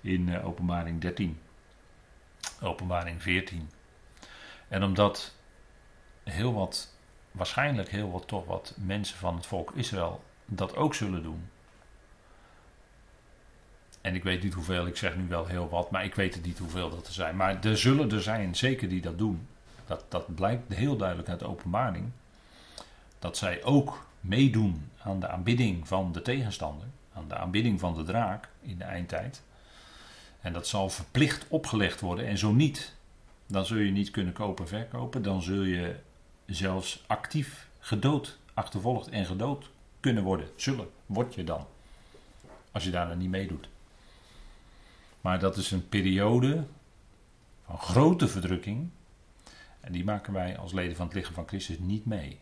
[0.00, 1.38] in uh, openbaring 13.
[2.62, 3.70] Openbaring 14.
[4.68, 5.34] En omdat
[6.22, 6.94] heel wat,
[7.30, 11.48] waarschijnlijk heel wat toch wat mensen van het volk Israël dat ook zullen doen.
[14.00, 16.44] En ik weet niet hoeveel, ik zeg nu wel heel wat, maar ik weet het
[16.44, 17.36] niet hoeveel dat er zijn.
[17.36, 19.46] Maar er zullen er zijn, zeker die dat doen.
[19.86, 22.10] Dat, dat blijkt heel duidelijk uit de openbaring.
[23.22, 26.86] Dat zij ook meedoen aan de aanbidding van de tegenstander.
[27.12, 29.42] Aan de aanbidding van de draak in de eindtijd.
[30.40, 32.26] En dat zal verplicht opgelegd worden.
[32.26, 32.94] En zo niet,
[33.46, 35.22] dan zul je niet kunnen kopen en verkopen.
[35.22, 35.96] Dan zul je
[36.46, 39.70] zelfs actief gedood, achtervolgd en gedood
[40.00, 40.48] kunnen worden.
[40.56, 41.66] Zullen, word je dan.
[42.72, 43.68] Als je daar dan niet meedoet.
[45.20, 46.64] Maar dat is een periode
[47.64, 48.90] van grote verdrukking.
[49.80, 52.40] En die maken wij als leden van het lichaam van Christus niet mee.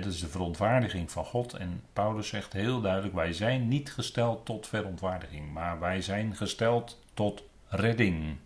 [0.00, 1.52] Dat is de verontwaardiging van God.
[1.52, 7.00] En Paulus zegt heel duidelijk: wij zijn niet gesteld tot verontwaardiging, maar wij zijn gesteld
[7.14, 8.36] tot redding.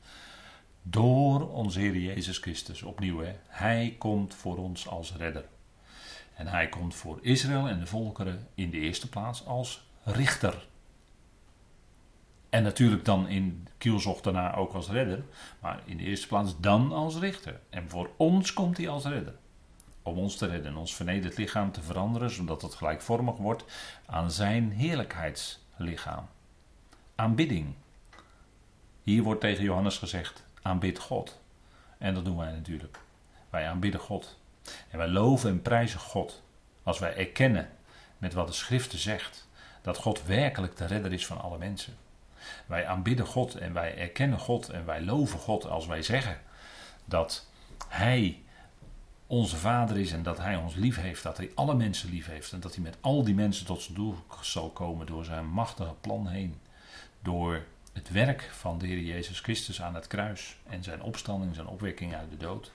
[0.82, 2.82] Door onze Heer Jezus Christus.
[2.82, 3.22] Opnieuw?
[3.46, 5.44] Hij komt voor ons als redder.
[6.34, 10.66] En hij komt voor Israël en de volkeren in de eerste plaats als richter.
[12.48, 15.24] En natuurlijk dan in kielzocht daarna ook als redder.
[15.60, 17.60] Maar in de eerste plaats dan als richter.
[17.70, 19.34] En voor ons komt hij als redder.
[20.06, 23.64] Om ons te redden, ons vernederd lichaam te veranderen, zodat het gelijkvormig wordt
[24.06, 26.28] aan zijn heerlijkheidslichaam.
[27.14, 27.74] Aanbidding.
[29.02, 31.40] Hier wordt tegen Johannes gezegd: aanbid God.
[31.98, 32.98] En dat doen wij natuurlijk.
[33.50, 34.38] Wij aanbidden God.
[34.90, 36.42] En wij loven en prijzen God.
[36.82, 37.70] Als wij erkennen
[38.18, 39.48] met wat de Schriften zegt:
[39.82, 41.96] dat God werkelijk de redder is van alle mensen.
[42.66, 46.40] Wij aanbidden God en wij erkennen God en wij loven God als wij zeggen
[47.04, 47.46] dat
[47.88, 48.40] Hij
[49.26, 52.52] onze Vader is en dat Hij ons lief heeft, dat Hij alle mensen lief heeft
[52.52, 55.94] en dat Hij met al die mensen tot zijn doel zal komen door zijn machtige
[56.00, 56.54] plan heen.
[57.22, 61.66] Door het werk van de Heer Jezus Christus aan het kruis en zijn opstanding, zijn
[61.66, 62.72] opwekking uit de dood.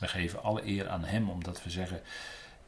[0.00, 2.00] We geven alle eer aan Hem omdat we zeggen,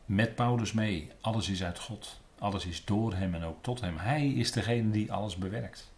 [0.04, 2.20] met Paulus mee, alles is uit God.
[2.38, 3.96] Alles is door Hem en ook tot Hem.
[3.96, 5.90] Hij is degene die alles bewerkt.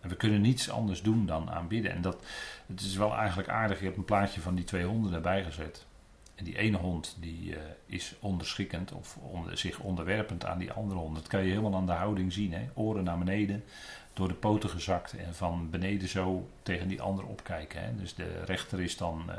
[0.00, 1.92] En we kunnen niets anders doen dan aanbidden.
[1.92, 2.24] En dat,
[2.66, 5.86] het is wel eigenlijk aardig, je hebt een plaatje van die twee honden erbij gezet.
[6.34, 11.00] En die ene hond die uh, is onderschikkend of onder, zich onderwerpend aan die andere
[11.00, 11.14] hond.
[11.14, 12.52] Dat kan je helemaal aan de houding zien.
[12.52, 12.68] Hè?
[12.74, 13.64] Oren naar beneden,
[14.12, 17.82] door de poten gezakt en van beneden zo tegen die ander opkijken.
[17.82, 17.96] Hè?
[17.96, 19.34] Dus de rechter is dan, uh,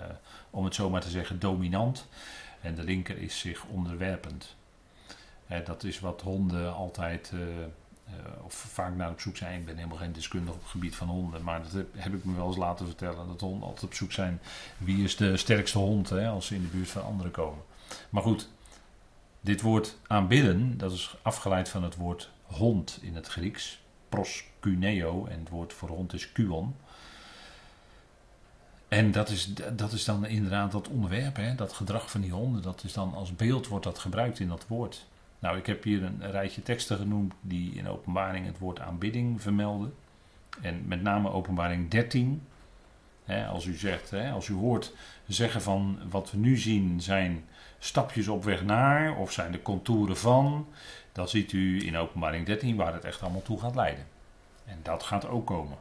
[0.50, 2.08] om het zo maar te zeggen, dominant.
[2.62, 4.56] En de linker is zich onderwerpend.
[5.66, 7.32] Dat is wat honden altijd,
[8.10, 9.60] uh, of vaak naar op zoek zijn.
[9.60, 11.44] Ik ben helemaal geen deskundige op het gebied van honden.
[11.44, 13.28] Maar dat heb, heb, ik me wel eens laten vertellen.
[13.28, 14.42] Dat honden altijd op zoek zijn.
[14.78, 17.64] Wie is de sterkste hond hè, als ze in de buurt van anderen komen.
[18.10, 18.50] Maar goed,
[19.42, 23.84] dit woord aanbidden, dat is afgeleid van het woord hond in het Grieks.
[24.10, 25.26] Proskuneo.
[25.26, 26.76] En het woord voor hond is kuon.
[28.88, 32.62] En dat is, dat is dan inderdaad dat onderwerp, hè, dat gedrag van die honden.
[32.62, 35.06] Dat is dan als beeld wordt dat gebruikt in dat woord.
[35.46, 39.94] Nou, ik heb hier een rijtje teksten genoemd die in openbaring het woord aanbidding vermelden.
[40.62, 42.42] En met name openbaring 13.
[43.24, 44.94] Hè, als u zegt, als u hoort
[45.28, 47.46] zeggen van wat we nu zien zijn
[47.80, 50.68] stapjes op weg naar, of zijn de contouren van,
[51.12, 54.06] dan ziet u in openbaring 13 waar het echt allemaal toe gaat leiden.
[54.66, 55.78] En dat gaat ook komen.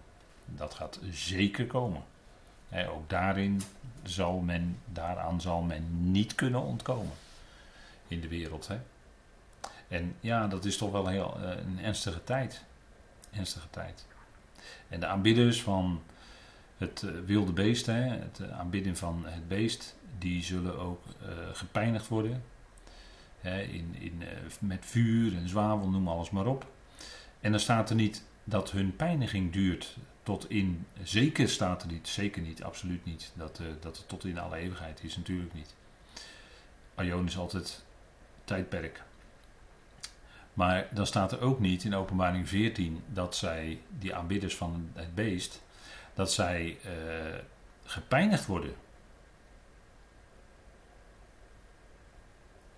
[0.46, 2.02] Dat gaat zeker komen
[2.88, 3.62] ook daarin
[4.02, 7.14] zal men, daaraan zal men niet kunnen ontkomen
[8.08, 8.68] in de wereld.
[8.68, 8.78] Hè.
[9.88, 12.64] En ja, dat is toch wel heel, uh, een ernstige tijd.
[13.30, 14.06] Ernstige tijd.
[14.88, 16.02] En de aanbidders van
[16.76, 21.02] het uh, wilde beest, hè, het uh, aanbidden van het beest, die zullen ook
[21.52, 22.44] gepijnigd worden.
[23.40, 24.22] Hè, in, in,
[24.58, 26.66] met vuur en zwavel, noem alles maar op.
[27.40, 32.08] En dan staat er niet dat hun pijniging duurt tot in, zeker staat er niet,
[32.08, 35.74] zeker niet, absoluut niet, dat, uh, dat het tot in alle eeuwigheid is, natuurlijk niet.
[36.94, 37.84] Aion is altijd
[38.44, 39.02] tijdperk.
[40.54, 45.14] Maar dan staat er ook niet in openbaring 14 dat zij, die aanbidders van het
[45.14, 45.62] beest,
[46.14, 46.90] dat zij uh,
[47.84, 48.74] gepijnigd worden.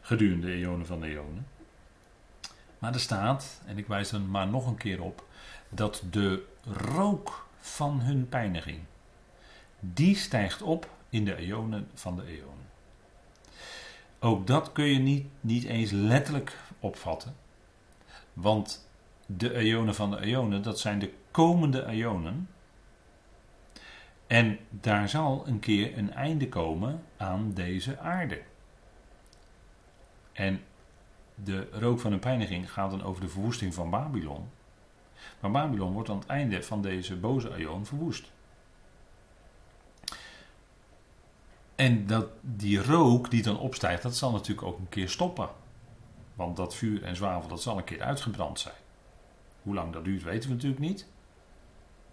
[0.01, 1.47] Gedurende de eonen van de eonen.
[2.79, 5.25] Maar er staat, en ik wijs er maar nog een keer op,
[5.69, 8.81] dat de rook van hun pijniging,
[9.81, 12.67] die stijgt op in de eonen van de eonen.
[14.19, 17.37] Ook dat kun je niet, niet eens letterlijk opvatten,
[18.37, 18.89] want
[19.27, 22.49] de eonen van de eonen, dat zijn de komende eonen.
[24.27, 28.43] En daar zal een keer een einde komen aan deze aarde.
[30.33, 30.63] En
[31.35, 34.49] de rook van hun pijniging gaat dan over de verwoesting van Babylon.
[35.41, 38.33] Maar Babylon wordt aan het einde van deze boze aion verwoest.
[41.75, 45.49] En dat, die rook die dan opstijgt, dat zal natuurlijk ook een keer stoppen.
[46.37, 48.75] Want dat vuur en zwavel, dat zal een keer uitgebrand zijn.
[49.63, 51.07] Hoe lang dat duurt, weten we natuurlijk niet.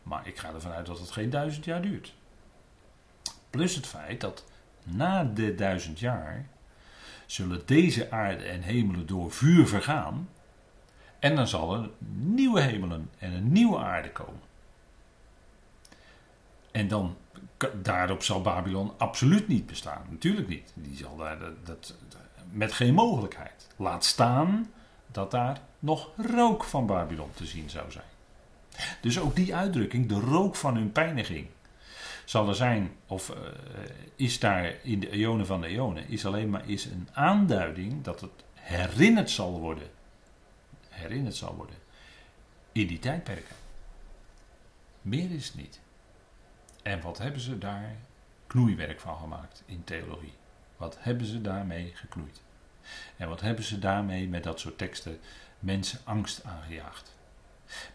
[0.04, 2.14] Maar ik ga ervan uit dat het geen duizend jaar duurt.
[3.50, 4.46] Plus het feit dat
[4.84, 6.48] na de duizend jaar
[7.26, 10.30] zullen deze aarde en hemelen door vuur vergaan.
[11.20, 14.42] En dan zal er nieuwe hemelen en een nieuwe aarde komen.
[16.72, 17.18] En dan,
[17.82, 20.06] daarop zal Babylon absoluut niet bestaan.
[20.10, 20.72] Natuurlijk niet.
[20.74, 21.96] Die zal daar, dat, dat,
[22.54, 23.68] met geen mogelijkheid.
[23.76, 24.72] Laat staan
[25.12, 28.06] dat daar nog rook van Babylon te zien zou zijn.
[29.02, 31.48] Dus ook die uitdrukking, de rook van hun pijniging,
[32.26, 33.36] zal er zijn, of uh,
[34.16, 38.22] is daar in de eonen van de eonen, is alleen maar is een aanduiding dat
[38.22, 39.88] het herinnerd zal worden
[40.94, 41.76] herinnerd zal worden.
[42.72, 43.56] In die tijdperken.
[45.02, 45.80] Meer is het niet.
[46.84, 47.96] En wat hebben ze daar
[48.48, 50.34] knoeiwerk van gemaakt in theologie?
[50.84, 52.42] Wat hebben ze daarmee geknoeid?
[53.18, 55.20] En wat hebben ze daarmee met dat soort teksten
[55.60, 57.16] mensen angst aangejaagd?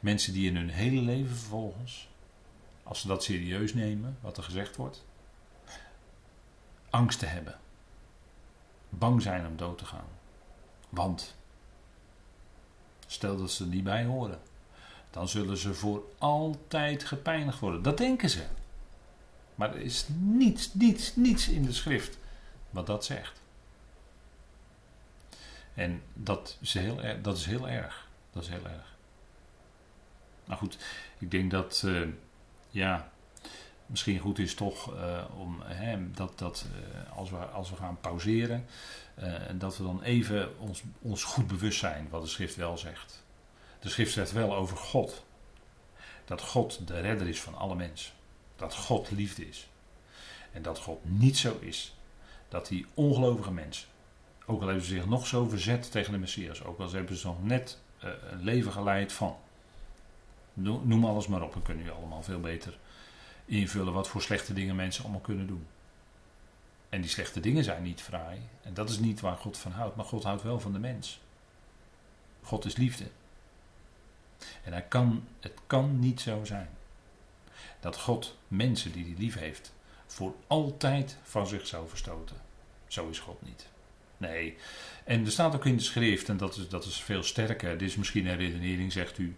[0.00, 2.08] Mensen die in hun hele leven vervolgens,
[2.82, 5.04] als ze dat serieus nemen, wat er gezegd wordt,
[6.90, 7.58] angst te hebben.
[8.88, 10.08] Bang zijn om dood te gaan.
[10.88, 11.36] Want
[13.06, 14.40] Stel dat ze er niet bij horen.
[15.10, 17.82] Dan zullen ze voor altijd gepijnigd worden.
[17.82, 18.46] Dat denken ze.
[19.54, 22.18] Maar er is niets, niets, niets in de schrift
[22.70, 23.40] wat dat zegt.
[25.74, 28.08] En dat is heel, dat is heel erg.
[28.30, 28.96] Dat is heel erg.
[30.44, 30.78] Nou goed,
[31.18, 32.08] ik denk dat, uh,
[32.70, 33.10] ja,
[33.86, 38.00] misschien goed is toch uh, om hè, dat, dat uh, als, we, als we gaan
[38.00, 38.66] pauzeren,
[39.54, 43.24] dat we dan even ons, ons goed bewust zijn wat de schrift wel zegt.
[43.78, 45.24] De schrift zegt wel over God.
[46.24, 48.12] Dat God de redder is van alle mensen.
[48.56, 49.68] Dat God liefde is.
[50.52, 51.97] En dat God niet zo is
[52.48, 53.88] dat die ongelovige mensen,
[54.46, 57.26] ook al hebben ze zich nog zo verzet tegen de Messias, ook al hebben ze
[57.26, 59.36] nog net uh, een leven geleid van.
[60.52, 62.78] Noem alles maar op, dan kunnen jullie allemaal veel beter
[63.44, 65.66] invullen wat voor slechte dingen mensen allemaal kunnen doen.
[66.88, 68.40] En die slechte dingen zijn niet fraai.
[68.62, 69.96] En dat is niet waar God van houdt.
[69.96, 71.20] Maar God houdt wel van de mens.
[72.42, 73.04] God is liefde.
[74.64, 76.68] En hij kan, het kan niet zo zijn
[77.80, 79.72] dat God mensen die hij lief heeft
[80.08, 82.36] voor altijd van zich zou verstoten.
[82.86, 83.66] Zo is God niet.
[84.16, 84.56] Nee.
[85.04, 87.78] En er staat ook in de schrift, en dat is, dat is veel sterker.
[87.78, 89.36] Dit is misschien een redenering, zegt u.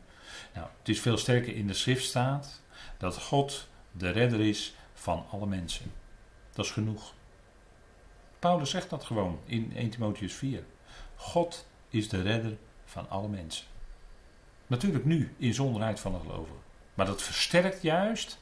[0.55, 2.62] Nou, het is veel sterker in de schrift staat
[2.99, 5.93] dat God de redder is van alle mensen.
[6.53, 7.12] Dat is genoeg.
[8.39, 10.64] Paulus zegt dat gewoon in 1 Timotheus 4.
[11.16, 13.66] God is de redder van alle mensen.
[14.66, 16.57] Natuurlijk nu, in zonderheid van het geloven.
[16.95, 18.39] Maar dat versterkt juist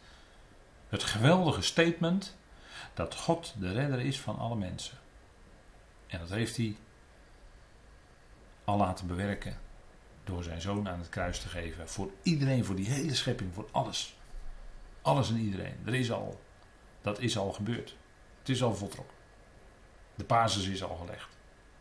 [0.88, 2.36] het geweldige statement
[2.94, 4.98] dat God de redder is van alle mensen.
[6.06, 6.76] En dat heeft hij
[8.64, 9.58] al laten bewerken
[10.24, 11.88] door zijn zoon aan het kruis te geven.
[11.88, 14.16] Voor iedereen, voor die hele schepping, voor alles.
[15.02, 15.76] Alles en iedereen.
[15.84, 16.40] Er is al,
[17.00, 17.96] dat is al gebeurd.
[18.38, 19.16] Het is al voltrokken.
[20.14, 21.28] De basis is al gelegd.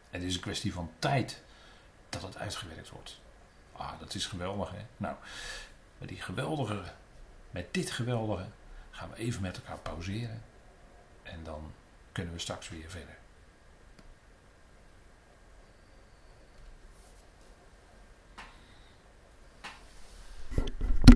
[0.10, 1.44] En het is een kwestie van tijd
[2.10, 3.20] dat het uitgewerkt wordt.
[3.72, 4.86] Ah, dat is geweldig hè.
[4.98, 5.16] Nou,
[5.98, 6.84] met die geweldige,
[7.52, 8.46] met dit geweldige
[8.98, 10.42] gaan we even met elkaar pauzeren.
[11.24, 11.74] En dan
[12.12, 13.17] kunnen we straks weer verder.